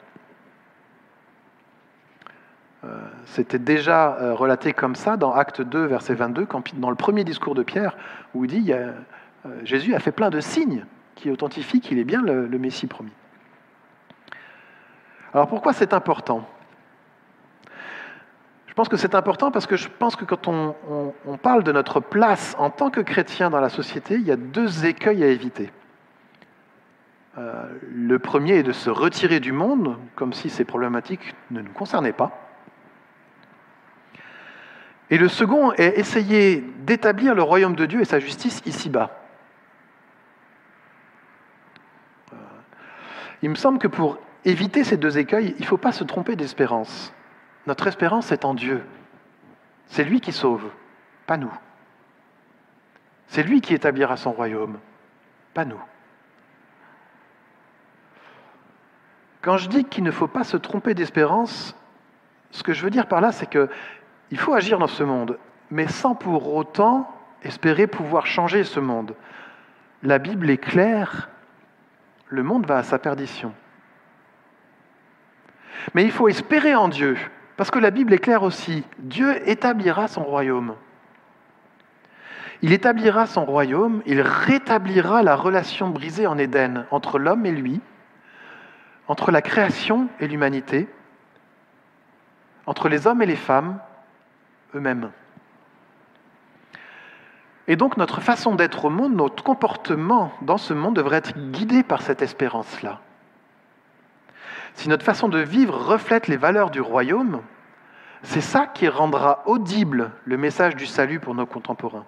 Euh, 2.86 2.98
c'était 3.26 3.60
déjà 3.60 4.14
euh, 4.14 4.34
relaté 4.34 4.72
comme 4.72 4.96
ça 4.96 5.18
dans 5.18 5.34
Acte 5.34 5.62
2, 5.62 5.86
verset 5.88 6.14
22, 6.14 6.48
dans 6.76 6.90
le 6.90 6.96
premier 6.96 7.26
discours 7.26 7.56
de 7.56 7.64
Pierre, 7.64 7.98
où 8.34 8.46
il 8.46 8.52
dit 8.52 8.72
euh, 8.72 8.94
Jésus 9.66 9.96
a 9.96 10.00
fait 10.00 10.14
plein 10.14 10.30
de 10.30 10.40
signes 10.40 10.86
qui 11.16 11.30
authentifient 11.30 11.82
qu'il 11.82 12.00
est 12.00 12.06
bien 12.06 12.22
le, 12.22 12.48
Messie 12.58 12.88
promis. 12.88 13.12
Alors 15.34 15.48
pourquoi 15.48 15.74
c'est 15.74 15.94
important? 15.94 16.48
Je 18.68 18.74
pense 18.74 18.90
que 18.90 18.98
c'est 18.98 19.16
important 19.16 19.50
parce 19.50 19.66
que 19.66 19.76
je 19.76 19.88
pense 19.88 20.16
que 20.16 20.24
quand 20.24 20.48
on, 20.48 20.76
parle 21.42 21.64
de 21.64 21.72
notre 21.72 22.00
place 22.00 22.56
en 22.60 22.70
tant 22.70 22.92
que 22.92 23.02
chrétien 23.02 23.50
dans 23.50 23.60
la 23.60 23.70
société, 23.70 24.16
il 24.16 24.22
y 24.22 24.32
a 24.32 24.36
deux 24.36 24.86
écueils 24.86 25.24
à 25.24 25.28
éviter. 25.28 25.72
le 27.36 28.20
premier 28.20 28.58
est 28.58 28.64
de 28.64 28.72
se 28.72 28.90
retirer 28.90 29.40
du 29.40 29.52
monde, 29.52 29.98
comme 30.16 30.34
si 30.34 30.50
ces 30.50 30.64
problématiques 30.64 31.34
ne 31.50 31.62
nous 31.62 31.72
concernaient 31.72 32.14
pas. 32.14 32.48
Et 35.10 35.18
le 35.18 35.28
second 35.28 35.72
est 35.74 35.98
essayer 35.98 36.64
d'établir 36.80 37.34
le 37.34 37.42
royaume 37.42 37.76
de 37.76 37.86
Dieu 37.86 38.02
et 38.02 38.06
sa 38.06 38.20
justice 38.20 38.62
ici-bas. 38.66 39.10
Euh, 42.34 42.36
il 43.42 43.50
me 43.50 43.56
semble 43.56 43.80
que 43.80 43.88
pour 43.88 44.18
éviter 44.48 44.86
ces 44.86 44.96
deux 44.96 45.18
écueils, 45.18 45.54
il 45.58 45.62
ne 45.62 45.68
faut 45.68 45.78
pas 45.78 45.92
se 45.92 46.06
tromper 46.06 46.38
d'espérance. 46.38 47.14
Notre 47.68 47.88
espérance 47.88 48.32
est 48.32 48.46
en 48.46 48.54
Dieu. 48.54 48.82
C'est 49.88 50.06
lui 50.06 50.22
qui 50.22 50.32
sauve, 50.32 50.70
pas 51.26 51.36
nous. 51.36 51.52
C'est 53.28 53.44
lui 53.44 53.60
qui 53.60 53.74
établira 53.74 54.16
son 54.16 54.32
royaume, 54.32 54.80
pas 55.54 55.66
nous. 55.66 55.82
Quand 59.42 59.58
je 59.58 59.68
dis 59.68 59.84
qu'il 59.84 60.06
ne 60.06 60.12
faut 60.12 60.28
pas 60.28 60.46
se 60.46 60.56
tromper 60.56 60.94
d'espérance, 60.94 61.76
ce 62.52 62.64
que 62.64 62.72
je 62.72 62.84
veux 62.84 62.90
dire 62.90 63.08
par 63.08 63.20
là, 63.20 63.34
c'est 63.34 63.50
que 63.50 63.70
il 64.32 64.40
faut 64.40 64.54
agir 64.54 64.80
dans 64.80 64.88
ce 64.88 65.04
monde, 65.04 65.38
mais 65.72 65.88
sans 65.88 66.16
pour 66.16 66.54
autant 66.56 67.14
espérer 67.44 67.88
pouvoir 67.88 68.26
changer 68.26 68.64
ce 68.64 68.80
monde. 68.80 69.14
La 70.04 70.20
Bible 70.20 70.50
est 70.50 70.58
claire, 70.58 71.30
le 72.28 72.44
monde 72.44 72.66
va 72.66 72.78
à 72.78 72.84
sa 72.84 72.98
perdition. 72.98 73.54
Mais 75.94 76.04
il 76.04 76.12
faut 76.12 76.28
espérer 76.28 76.76
en 76.76 76.88
Dieu, 76.88 77.18
parce 77.56 77.72
que 77.72 77.80
la 77.80 77.92
Bible 77.92 78.14
est 78.14 78.20
claire 78.20 78.44
aussi. 78.44 78.84
Dieu 79.00 79.48
établira 79.50 80.08
son 80.08 80.24
royaume. 80.24 80.76
Il 82.62 82.74
établira 82.74 83.28
son 83.28 83.46
royaume, 83.46 84.02
il 84.06 84.22
rétablira 84.22 85.22
la 85.22 85.36
relation 85.36 85.90
brisée 85.90 86.26
en 86.28 86.38
Éden 86.38 86.86
entre 86.90 87.20
l'homme 87.20 87.46
et 87.46 87.52
lui, 87.52 87.82
entre 89.08 89.32
la 89.32 89.42
création 89.42 90.10
et 90.20 90.28
l'humanité, 90.28 90.88
entre 92.66 92.90
les 92.90 93.06
hommes 93.06 93.22
et 93.22 93.28
les 93.28 93.36
femmes, 93.36 93.80
eux-mêmes. 94.76 95.12
Et 97.68 97.76
donc 97.76 97.98
notre 97.98 98.22
façon 98.22 98.56
d'être 98.56 98.86
au 98.86 98.90
monde, 98.90 99.16
notre 99.16 99.44
comportement 99.44 100.32
dans 100.42 100.58
ce 100.58 100.74
monde 100.74 100.96
devrait 100.96 101.18
être 101.18 101.38
guidé 101.52 101.84
par 101.84 102.02
cette 102.02 102.22
espérance-là. 102.22 103.02
Si 104.78 104.90
notre 104.90 105.04
façon 105.04 105.28
de 105.28 105.40
vivre 105.40 105.76
reflète 105.76 106.28
les 106.28 106.38
valeurs 106.38 106.70
du 106.70 106.82
royaume, 106.82 107.42
c'est 108.22 108.42
ça 108.42 108.68
qui 108.68 108.88
rendra 108.88 109.42
audible 109.48 110.12
le 110.24 110.38
message 110.38 110.76
du 110.76 110.86
salut 110.86 111.20
pour 111.20 111.34
nos 111.34 111.48
contemporains. 111.48 112.06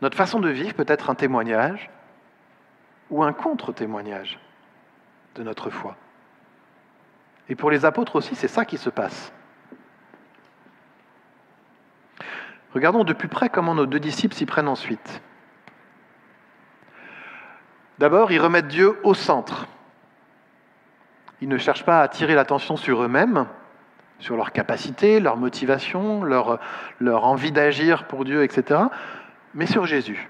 Notre 0.00 0.16
façon 0.16 0.38
de 0.38 0.48
vivre 0.48 0.72
peut 0.74 0.84
être 0.86 1.10
un 1.10 1.16
témoignage 1.16 1.90
ou 3.10 3.24
un 3.24 3.32
contre-témoignage 3.32 4.38
de 5.34 5.42
notre 5.42 5.68
foi. 5.68 5.96
Et 7.48 7.56
pour 7.56 7.72
les 7.72 7.84
apôtres 7.84 8.14
aussi, 8.14 8.36
c'est 8.36 8.46
ça 8.46 8.64
qui 8.64 8.78
se 8.78 8.88
passe. 8.88 9.32
Regardons 12.72 13.02
de 13.02 13.12
plus 13.12 13.26
près 13.26 13.48
comment 13.48 13.74
nos 13.74 13.86
deux 13.86 13.98
disciples 13.98 14.36
s'y 14.36 14.46
prennent 14.46 14.68
ensuite. 14.68 15.20
D'abord, 17.98 18.30
ils 18.30 18.40
remettent 18.40 18.68
Dieu 18.68 18.96
au 19.02 19.12
centre. 19.12 19.66
Ils 21.40 21.48
ne 21.48 21.58
cherchent 21.58 21.84
pas 21.84 22.00
à 22.00 22.02
attirer 22.02 22.34
l'attention 22.34 22.76
sur 22.76 23.02
eux-mêmes, 23.02 23.46
sur 24.18 24.36
leur 24.36 24.52
capacité, 24.52 25.20
leur 25.20 25.36
motivation, 25.36 26.22
leur, 26.22 26.60
leur 26.98 27.24
envie 27.24 27.52
d'agir 27.52 28.06
pour 28.06 28.24
Dieu, 28.24 28.42
etc., 28.42 28.80
mais 29.54 29.66
sur 29.66 29.86
Jésus. 29.86 30.28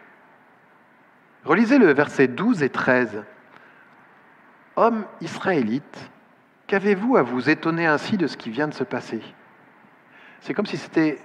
Relisez 1.45 1.79
le 1.79 1.93
verset 1.93 2.29
12 2.29 2.63
et 2.63 2.71
13. 2.71 3.25
Homme 4.77 5.05
israélite, 5.21 6.11
qu'avez-vous 6.67 7.17
à 7.17 7.23
vous 7.23 7.51
étonner 7.51 7.87
ainsi 7.87 8.17
de 8.17 8.27
ce 8.27 8.37
qui 8.37 8.51
vient 8.51 8.69
de 8.69 8.75
se 8.75 8.85
passer? 8.85 9.21
C'est 10.41 10.55
comme 10.55 10.67
si 10.67 10.77
c'était 10.77 11.19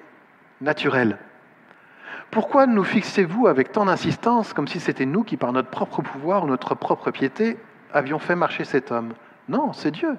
naturel. 0.62 1.18
Pourquoi 2.32 2.66
nous 2.66 2.84
fixez-vous 2.84 3.48
avec 3.48 3.72
tant 3.72 3.86
d'insistance 3.86 4.54
comme 4.54 4.68
si 4.68 4.80
c'était 4.80 5.06
nous 5.06 5.24
qui, 5.24 5.38
par 5.38 5.54
notre 5.54 5.70
propre 5.70 6.02
pouvoir 6.02 6.44
ou 6.44 6.48
notre 6.48 6.76
propre 6.76 7.12
piété, 7.12 7.58
avions 7.94 8.20
fait 8.20 8.36
marcher 8.36 8.66
cet 8.66 8.92
homme? 8.92 9.14
Non, 9.48 9.74
c'est 9.74 9.92
Dieu. 9.92 10.18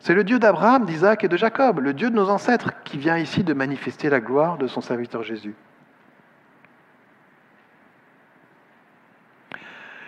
C'est 0.00 0.14
le 0.14 0.24
Dieu 0.24 0.38
d'Abraham, 0.38 0.84
d'Isaac 0.84 1.24
et 1.24 1.28
de 1.28 1.36
Jacob, 1.36 1.80
le 1.80 1.94
Dieu 1.94 2.10
de 2.10 2.14
nos 2.14 2.28
ancêtres, 2.28 2.72
qui 2.84 2.98
vient 2.98 3.16
ici 3.16 3.44
de 3.44 3.54
manifester 3.54 4.10
la 4.10 4.20
gloire 4.20 4.58
de 4.58 4.66
son 4.66 4.80
serviteur 4.80 5.22
Jésus. 5.22 5.54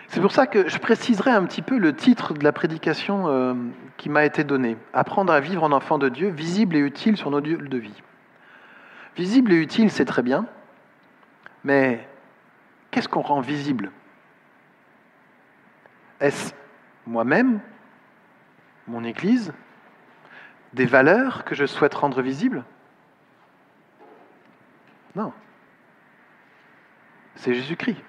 C'est 0.07 0.21
pour 0.21 0.31
ça 0.31 0.47
que 0.47 0.67
je 0.67 0.77
préciserai 0.79 1.29
un 1.29 1.45
petit 1.45 1.61
peu 1.61 1.77
le 1.77 1.95
titre 1.95 2.33
de 2.33 2.43
la 2.43 2.51
prédication 2.51 3.27
euh, 3.27 3.53
qui 3.97 4.09
m'a 4.09 4.25
été 4.25 4.43
donnée. 4.43 4.75
Apprendre 4.91 5.31
à 5.31 5.39
vivre 5.39 5.63
en 5.63 5.71
enfant 5.71 5.99
de 5.99 6.09
Dieu, 6.09 6.29
visible 6.29 6.75
et 6.75 6.79
utile 6.79 7.15
sur 7.15 7.29
nos 7.29 7.39
lieux 7.39 7.57
de 7.57 7.77
vie. 7.77 8.01
Visible 9.15 9.53
et 9.53 9.57
utile, 9.57 9.91
c'est 9.91 10.05
très 10.05 10.23
bien, 10.23 10.45
mais 11.63 12.07
qu'est-ce 12.89 13.07
qu'on 13.07 13.21
rend 13.21 13.41
visible? 13.41 13.91
Est-ce 16.19 16.53
moi-même? 17.05 17.59
Mon 18.89 19.03
Église, 19.03 19.53
des 20.73 20.85
valeurs 20.85 21.45
que 21.45 21.55
je 21.55 21.65
souhaite 21.65 21.93
rendre 21.93 22.21
visibles? 22.21 22.63
Non. 25.15 25.31
C'est 27.35 27.53
Jésus-Christ. 27.53 28.03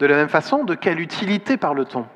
De 0.00 0.06
la 0.06 0.16
même 0.16 0.28
façon, 0.28 0.64
de 0.64 0.74
quelle 0.74 1.00
utilité 1.00 1.56
parle-t-on? 1.56 2.06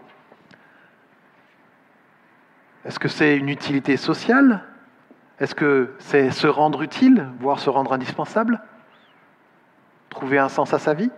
Est-ce 2.84 2.98
que 2.98 3.08
c'est 3.08 3.36
une 3.36 3.48
utilité 3.48 3.96
sociale? 3.96 4.64
Est-ce 5.38 5.54
que 5.54 5.94
c'est 5.98 6.30
se 6.30 6.48
rendre 6.48 6.82
utile, 6.82 7.28
voire 7.38 7.60
se 7.60 7.70
rendre 7.70 7.92
indispensable? 7.92 8.60
Trouver 10.10 10.38
un 10.38 10.48
sens 10.48 10.74
à 10.74 10.78
sa 10.78 10.94
vie? 10.94 11.10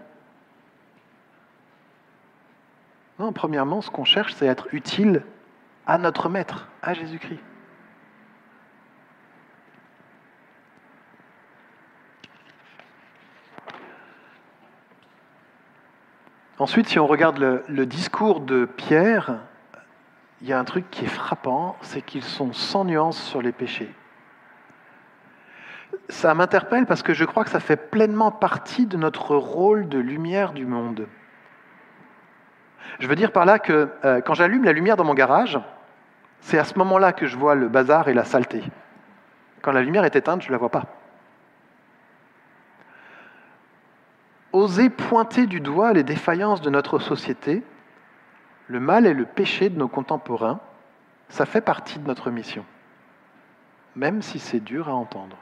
Non, 3.20 3.34
premièrement, 3.34 3.82
ce 3.82 3.90
qu'on 3.90 4.06
cherche, 4.06 4.32
c'est 4.32 4.46
être 4.46 4.72
utile 4.72 5.24
à 5.86 5.98
notre 5.98 6.30
Maître, 6.30 6.68
à 6.80 6.94
Jésus-Christ. 6.94 7.42
Ensuite, 16.58 16.88
si 16.88 16.98
on 16.98 17.06
regarde 17.06 17.36
le, 17.68 17.84
discours 17.84 18.40
de 18.40 18.64
Pierre, 18.64 19.40
il 20.40 20.48
y 20.48 20.54
a 20.54 20.58
un 20.58 20.64
truc 20.64 20.90
qui 20.90 21.04
est 21.04 21.08
frappant, 21.08 21.76
c'est 21.82 22.00
qu'ils 22.00 22.24
sont 22.24 22.54
sans 22.54 22.86
nuance 22.86 23.22
sur 23.22 23.42
les 23.42 23.52
péchés. 23.52 23.94
Ça 26.08 26.32
m'interpelle 26.32 26.86
parce 26.86 27.02
que 27.02 27.12
je 27.12 27.26
crois 27.26 27.44
que 27.44 27.50
ça 27.50 27.60
fait 27.60 27.90
pleinement 27.90 28.30
partie 28.30 28.86
de 28.86 28.96
notre 28.96 29.36
rôle 29.36 29.90
de 29.90 29.98
lumière 29.98 30.54
du 30.54 30.64
monde. 30.64 31.06
Je 32.98 33.06
veux 33.06 33.16
dire 33.16 33.32
par 33.32 33.44
là 33.44 33.58
que 33.58 33.88
euh, 34.04 34.20
quand 34.20 34.34
j'allume 34.34 34.64
la 34.64 34.72
lumière 34.72 34.96
dans 34.96 35.04
mon 35.04 35.14
garage, 35.14 35.58
c'est 36.40 36.58
à 36.58 36.64
ce 36.64 36.78
moment-là 36.78 37.12
que 37.12 37.26
je 37.26 37.36
vois 37.36 37.54
le 37.54 37.68
bazar 37.68 38.08
et 38.08 38.14
la 38.14 38.24
saleté. 38.24 38.62
Quand 39.62 39.72
la 39.72 39.82
lumière 39.82 40.04
est 40.04 40.16
éteinte, 40.16 40.42
je 40.42 40.48
ne 40.48 40.52
la 40.52 40.58
vois 40.58 40.70
pas. 40.70 40.84
oser 44.52 44.90
pointer 44.90 45.46
du 45.46 45.60
doigt 45.60 45.92
les 45.92 46.02
défaillances 46.02 46.60
de 46.60 46.70
notre 46.70 46.98
société, 46.98 47.62
le 48.68 48.80
mal 48.80 49.06
et 49.06 49.14
le 49.14 49.24
péché 49.24 49.68
de 49.68 49.78
nos 49.78 49.88
contemporains, 49.88 50.60
ça 51.28 51.46
fait 51.46 51.60
partie 51.60 51.98
de 51.98 52.06
notre 52.06 52.30
mission, 52.30 52.64
même 53.96 54.22
si 54.22 54.38
c'est 54.38 54.60
dur 54.60 54.88
à 54.88 54.92
entendre. 54.92 55.36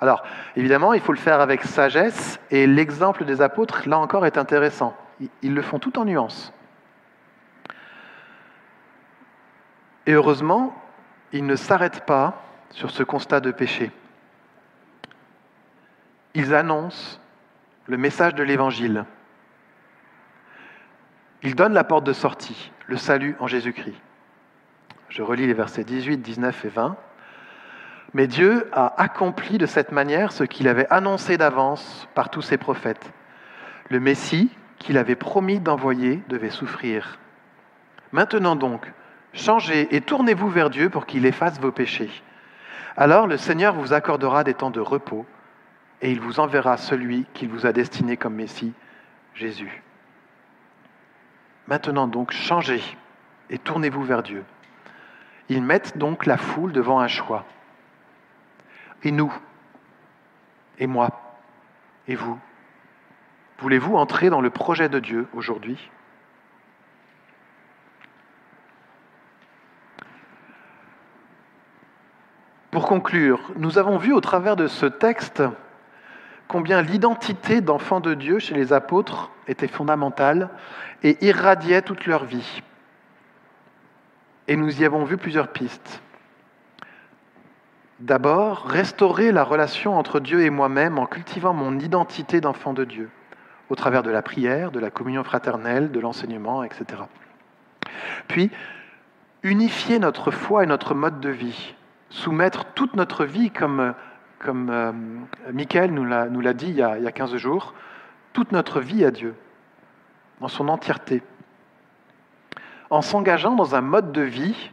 Alors, 0.00 0.22
évidemment, 0.54 0.92
il 0.92 1.00
faut 1.00 1.12
le 1.12 1.18
faire 1.18 1.40
avec 1.40 1.64
sagesse, 1.64 2.40
et 2.50 2.66
l'exemple 2.66 3.24
des 3.24 3.42
apôtres, 3.42 3.88
là 3.88 3.98
encore, 3.98 4.26
est 4.26 4.38
intéressant. 4.38 4.96
Ils 5.42 5.54
le 5.54 5.62
font 5.62 5.78
tout 5.78 5.98
en 5.98 6.04
nuances. 6.04 6.52
Et 10.06 10.12
heureusement, 10.12 10.74
ils 11.32 11.44
ne 11.44 11.56
s'arrêtent 11.56 12.06
pas 12.06 12.42
sur 12.70 12.90
ce 12.90 13.02
constat 13.02 13.40
de 13.40 13.50
péché 13.50 13.90
ils 16.38 16.54
annoncent 16.54 17.18
le 17.86 17.96
message 17.96 18.34
de 18.34 18.44
l'Évangile. 18.44 19.04
Ils 21.42 21.56
donnent 21.56 21.74
la 21.74 21.84
porte 21.84 22.04
de 22.04 22.12
sortie, 22.12 22.70
le 22.86 22.96
salut 22.96 23.34
en 23.40 23.48
Jésus-Christ. 23.48 24.00
Je 25.08 25.22
relis 25.22 25.46
les 25.46 25.54
versets 25.54 25.82
18, 25.82 26.18
19 26.18 26.64
et 26.64 26.68
20. 26.68 26.96
Mais 28.14 28.28
Dieu 28.28 28.68
a 28.72 29.00
accompli 29.00 29.58
de 29.58 29.66
cette 29.66 29.90
manière 29.90 30.30
ce 30.30 30.44
qu'il 30.44 30.68
avait 30.68 30.86
annoncé 30.90 31.38
d'avance 31.38 32.08
par 32.14 32.30
tous 32.30 32.42
ses 32.42 32.56
prophètes. 32.56 33.12
Le 33.90 33.98
Messie 33.98 34.50
qu'il 34.78 34.98
avait 34.98 35.16
promis 35.16 35.60
d'envoyer 35.60 36.22
devait 36.28 36.50
souffrir. 36.50 37.18
Maintenant 38.12 38.56
donc, 38.56 38.92
changez 39.32 39.94
et 39.94 40.00
tournez-vous 40.00 40.48
vers 40.48 40.70
Dieu 40.70 40.88
pour 40.90 41.06
qu'il 41.06 41.26
efface 41.26 41.60
vos 41.60 41.72
péchés. 41.72 42.10
Alors 42.96 43.26
le 43.26 43.36
Seigneur 43.36 43.74
vous 43.74 43.92
accordera 43.92 44.44
des 44.44 44.54
temps 44.54 44.70
de 44.70 44.80
repos 44.80 45.26
et 46.00 46.10
il 46.10 46.20
vous 46.20 46.40
enverra 46.40 46.76
celui 46.76 47.26
qu'il 47.34 47.48
vous 47.48 47.66
a 47.66 47.72
destiné 47.72 48.16
comme 48.16 48.34
Messie, 48.34 48.72
Jésus. 49.34 49.82
Maintenant 51.66 52.06
donc, 52.06 52.32
changez 52.32 52.82
et 53.50 53.58
tournez-vous 53.58 54.02
vers 54.02 54.22
Dieu. 54.22 54.44
Ils 55.48 55.62
mettent 55.62 55.98
donc 55.98 56.26
la 56.26 56.36
foule 56.36 56.72
devant 56.72 57.00
un 57.00 57.08
choix. 57.08 57.44
Et 59.02 59.12
nous, 59.12 59.32
et 60.78 60.86
moi, 60.86 61.08
et 62.06 62.14
vous, 62.14 62.38
voulez-vous 63.58 63.96
entrer 63.96 64.30
dans 64.30 64.40
le 64.40 64.50
projet 64.50 64.88
de 64.88 64.98
Dieu 64.98 65.26
aujourd'hui? 65.34 65.90
Pour 72.70 72.86
conclure, 72.86 73.40
nous 73.56 73.78
avons 73.78 73.98
vu 73.98 74.12
au 74.12 74.20
travers 74.20 74.54
de 74.54 74.66
ce 74.66 74.86
texte 74.86 75.42
combien 76.46 76.82
l'identité 76.82 77.60
d'enfant 77.60 78.00
de 78.00 78.14
Dieu 78.14 78.38
chez 78.38 78.54
les 78.54 78.72
apôtres 78.72 79.30
était 79.46 79.68
fondamentale 79.68 80.50
et 81.02 81.24
irradiait 81.24 81.82
toute 81.82 82.06
leur 82.06 82.24
vie. 82.24 82.62
Et 84.46 84.56
nous 84.56 84.80
y 84.80 84.84
avons 84.84 85.04
vu 85.04 85.16
plusieurs 85.16 85.48
pistes. 85.48 86.02
D'abord, 88.00 88.66
restaurer 88.66 89.32
la 89.32 89.42
relation 89.42 89.98
entre 89.98 90.20
Dieu 90.20 90.42
et 90.42 90.50
moi-même 90.50 90.98
en 90.98 91.06
cultivant 91.06 91.52
mon 91.52 91.78
identité 91.78 92.40
d'enfant 92.40 92.72
de 92.72 92.84
Dieu, 92.84 93.10
au 93.70 93.74
travers 93.74 94.02
de 94.02 94.10
la 94.10 94.22
prière, 94.22 94.70
de 94.70 94.80
la 94.80 94.90
communion 94.90 95.24
fraternelle, 95.24 95.90
de 95.90 96.00
l'enseignement, 96.00 96.62
etc. 96.64 97.02
Puis, 98.26 98.50
unifier 99.42 99.98
notre 99.98 100.30
foi 100.30 100.64
et 100.64 100.66
notre 100.66 100.94
mode 100.94 101.20
de 101.20 101.30
vie, 101.30 101.74
soumettre 102.10 102.64
toute 102.74 102.94
notre 102.94 103.24
vie 103.24 103.50
comme 103.50 103.94
comme 104.38 104.70
euh, 104.70 104.92
Michael 105.52 105.92
nous 105.92 106.04
l'a 106.04 106.54
dit 106.54 106.68
il 106.68 106.76
y, 106.76 106.82
a, 106.82 106.98
il 106.98 107.04
y 107.04 107.06
a 107.06 107.12
15 107.12 107.36
jours, 107.36 107.74
toute 108.32 108.52
notre 108.52 108.80
vie 108.80 109.04
à 109.04 109.10
Dieu, 109.10 109.34
dans 110.40 110.48
son 110.48 110.68
entièreté, 110.68 111.22
en 112.90 113.02
s'engageant 113.02 113.54
dans 113.54 113.74
un 113.74 113.80
mode 113.80 114.12
de 114.12 114.22
vie 114.22 114.70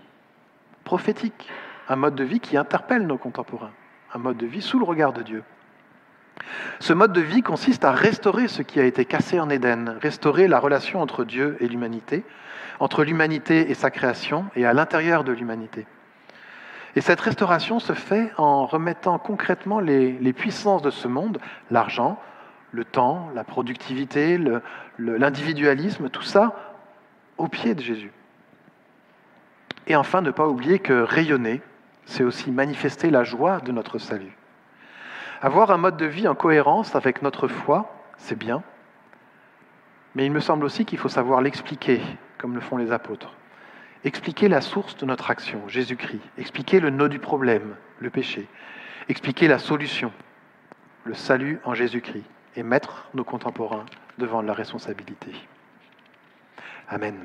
prophétique, 0.83 1.49
un 1.89 1.95
mode 1.95 2.15
de 2.15 2.23
vie 2.23 2.39
qui 2.39 2.57
interpelle 2.57 3.07
nos 3.07 3.17
contemporains, 3.17 3.71
un 4.13 4.19
mode 4.19 4.37
de 4.37 4.45
vie 4.45 4.61
sous 4.61 4.79
le 4.79 4.85
regard 4.85 5.13
de 5.13 5.23
Dieu. 5.23 5.43
Ce 6.79 6.93
mode 6.93 7.13
de 7.13 7.21
vie 7.21 7.41
consiste 7.41 7.85
à 7.85 7.91
restaurer 7.91 8.47
ce 8.47 8.61
qui 8.61 8.79
a 8.79 8.85
été 8.85 9.05
cassé 9.05 9.39
en 9.39 9.49
Éden, 9.49 9.97
restaurer 10.01 10.47
la 10.47 10.59
relation 10.59 11.01
entre 11.01 11.23
Dieu 11.23 11.57
et 11.59 11.67
l'humanité, 11.67 12.23
entre 12.79 13.03
l'humanité 13.03 13.71
et 13.71 13.73
sa 13.73 13.89
création, 13.89 14.45
et 14.55 14.65
à 14.65 14.73
l'intérieur 14.73 15.23
de 15.23 15.31
l'humanité. 15.31 15.87
Et 16.95 17.01
cette 17.01 17.19
restauration 17.19 17.79
se 17.79 17.93
fait 17.93 18.31
en 18.37 18.65
remettant 18.65 19.17
concrètement 19.19 19.79
les, 19.79 20.33
puissances 20.33 20.81
de 20.81 20.89
ce 20.89 21.07
monde, 21.07 21.39
l'argent, 21.69 22.19
le 22.71 22.85
temps, 22.85 23.29
la 23.35 23.43
productivité, 23.43 24.39
l'individualisme, 24.97 26.09
tout 26.09 26.23
ça 26.23 26.55
au 27.37 27.47
pied 27.47 27.75
de 27.75 27.81
Jésus. 27.81 28.11
Et 29.87 29.95
enfin, 29.95 30.21
ne 30.21 30.31
pas 30.31 30.47
oublier 30.47 30.79
que 30.79 30.93
rayonner, 30.93 31.61
c'est 32.05 32.23
aussi 32.23 32.51
manifester 32.51 33.09
la 33.09 33.23
joie 33.23 33.59
de 33.59 33.71
notre 33.71 33.97
salut. 33.97 34.34
Avoir 35.41 35.71
un 35.71 35.77
mode 35.77 35.97
de 35.97 36.05
vie 36.05 36.27
en 36.27 36.35
cohérence 36.35 36.95
avec 36.95 37.21
notre 37.21 37.47
foi, 37.47 37.91
c'est 38.17 38.37
bien, 38.37 38.63
mais 40.15 40.25
il 40.25 40.31
me 40.31 40.39
semble 40.39 40.65
aussi 40.65 40.85
qu'il 40.85 40.97
faut 40.97 41.09
savoir 41.09 41.41
l'expliquer, 41.41 42.01
comme 42.37 42.55
le 42.55 42.61
font 42.61 42.77
les 42.77 42.91
apôtres. 42.91 43.33
Expliquer 44.05 44.47
la 44.47 44.61
source 44.61 44.95
de 44.97 45.05
notre 45.05 45.29
action, 45.29 45.67
Jésus-Christ. 45.67 46.21
Expliquer 46.37 46.79
le 46.79 46.89
nœud 46.89 47.09
du 47.09 47.19
problème, 47.19 47.75
le 47.99 48.09
péché. 48.09 48.47
Expliquer 49.09 49.47
la 49.47 49.59
solution, 49.59 50.11
le 51.03 51.15
salut 51.15 51.59
en 51.65 51.73
Jésus-Christ. 51.73 52.23
Et 52.55 52.63
mettre 52.63 53.09
nos 53.13 53.25
contemporains 53.25 53.85
devant 54.17 54.41
la 54.41 54.53
responsabilité. 54.53 55.31
Amen. 56.87 57.15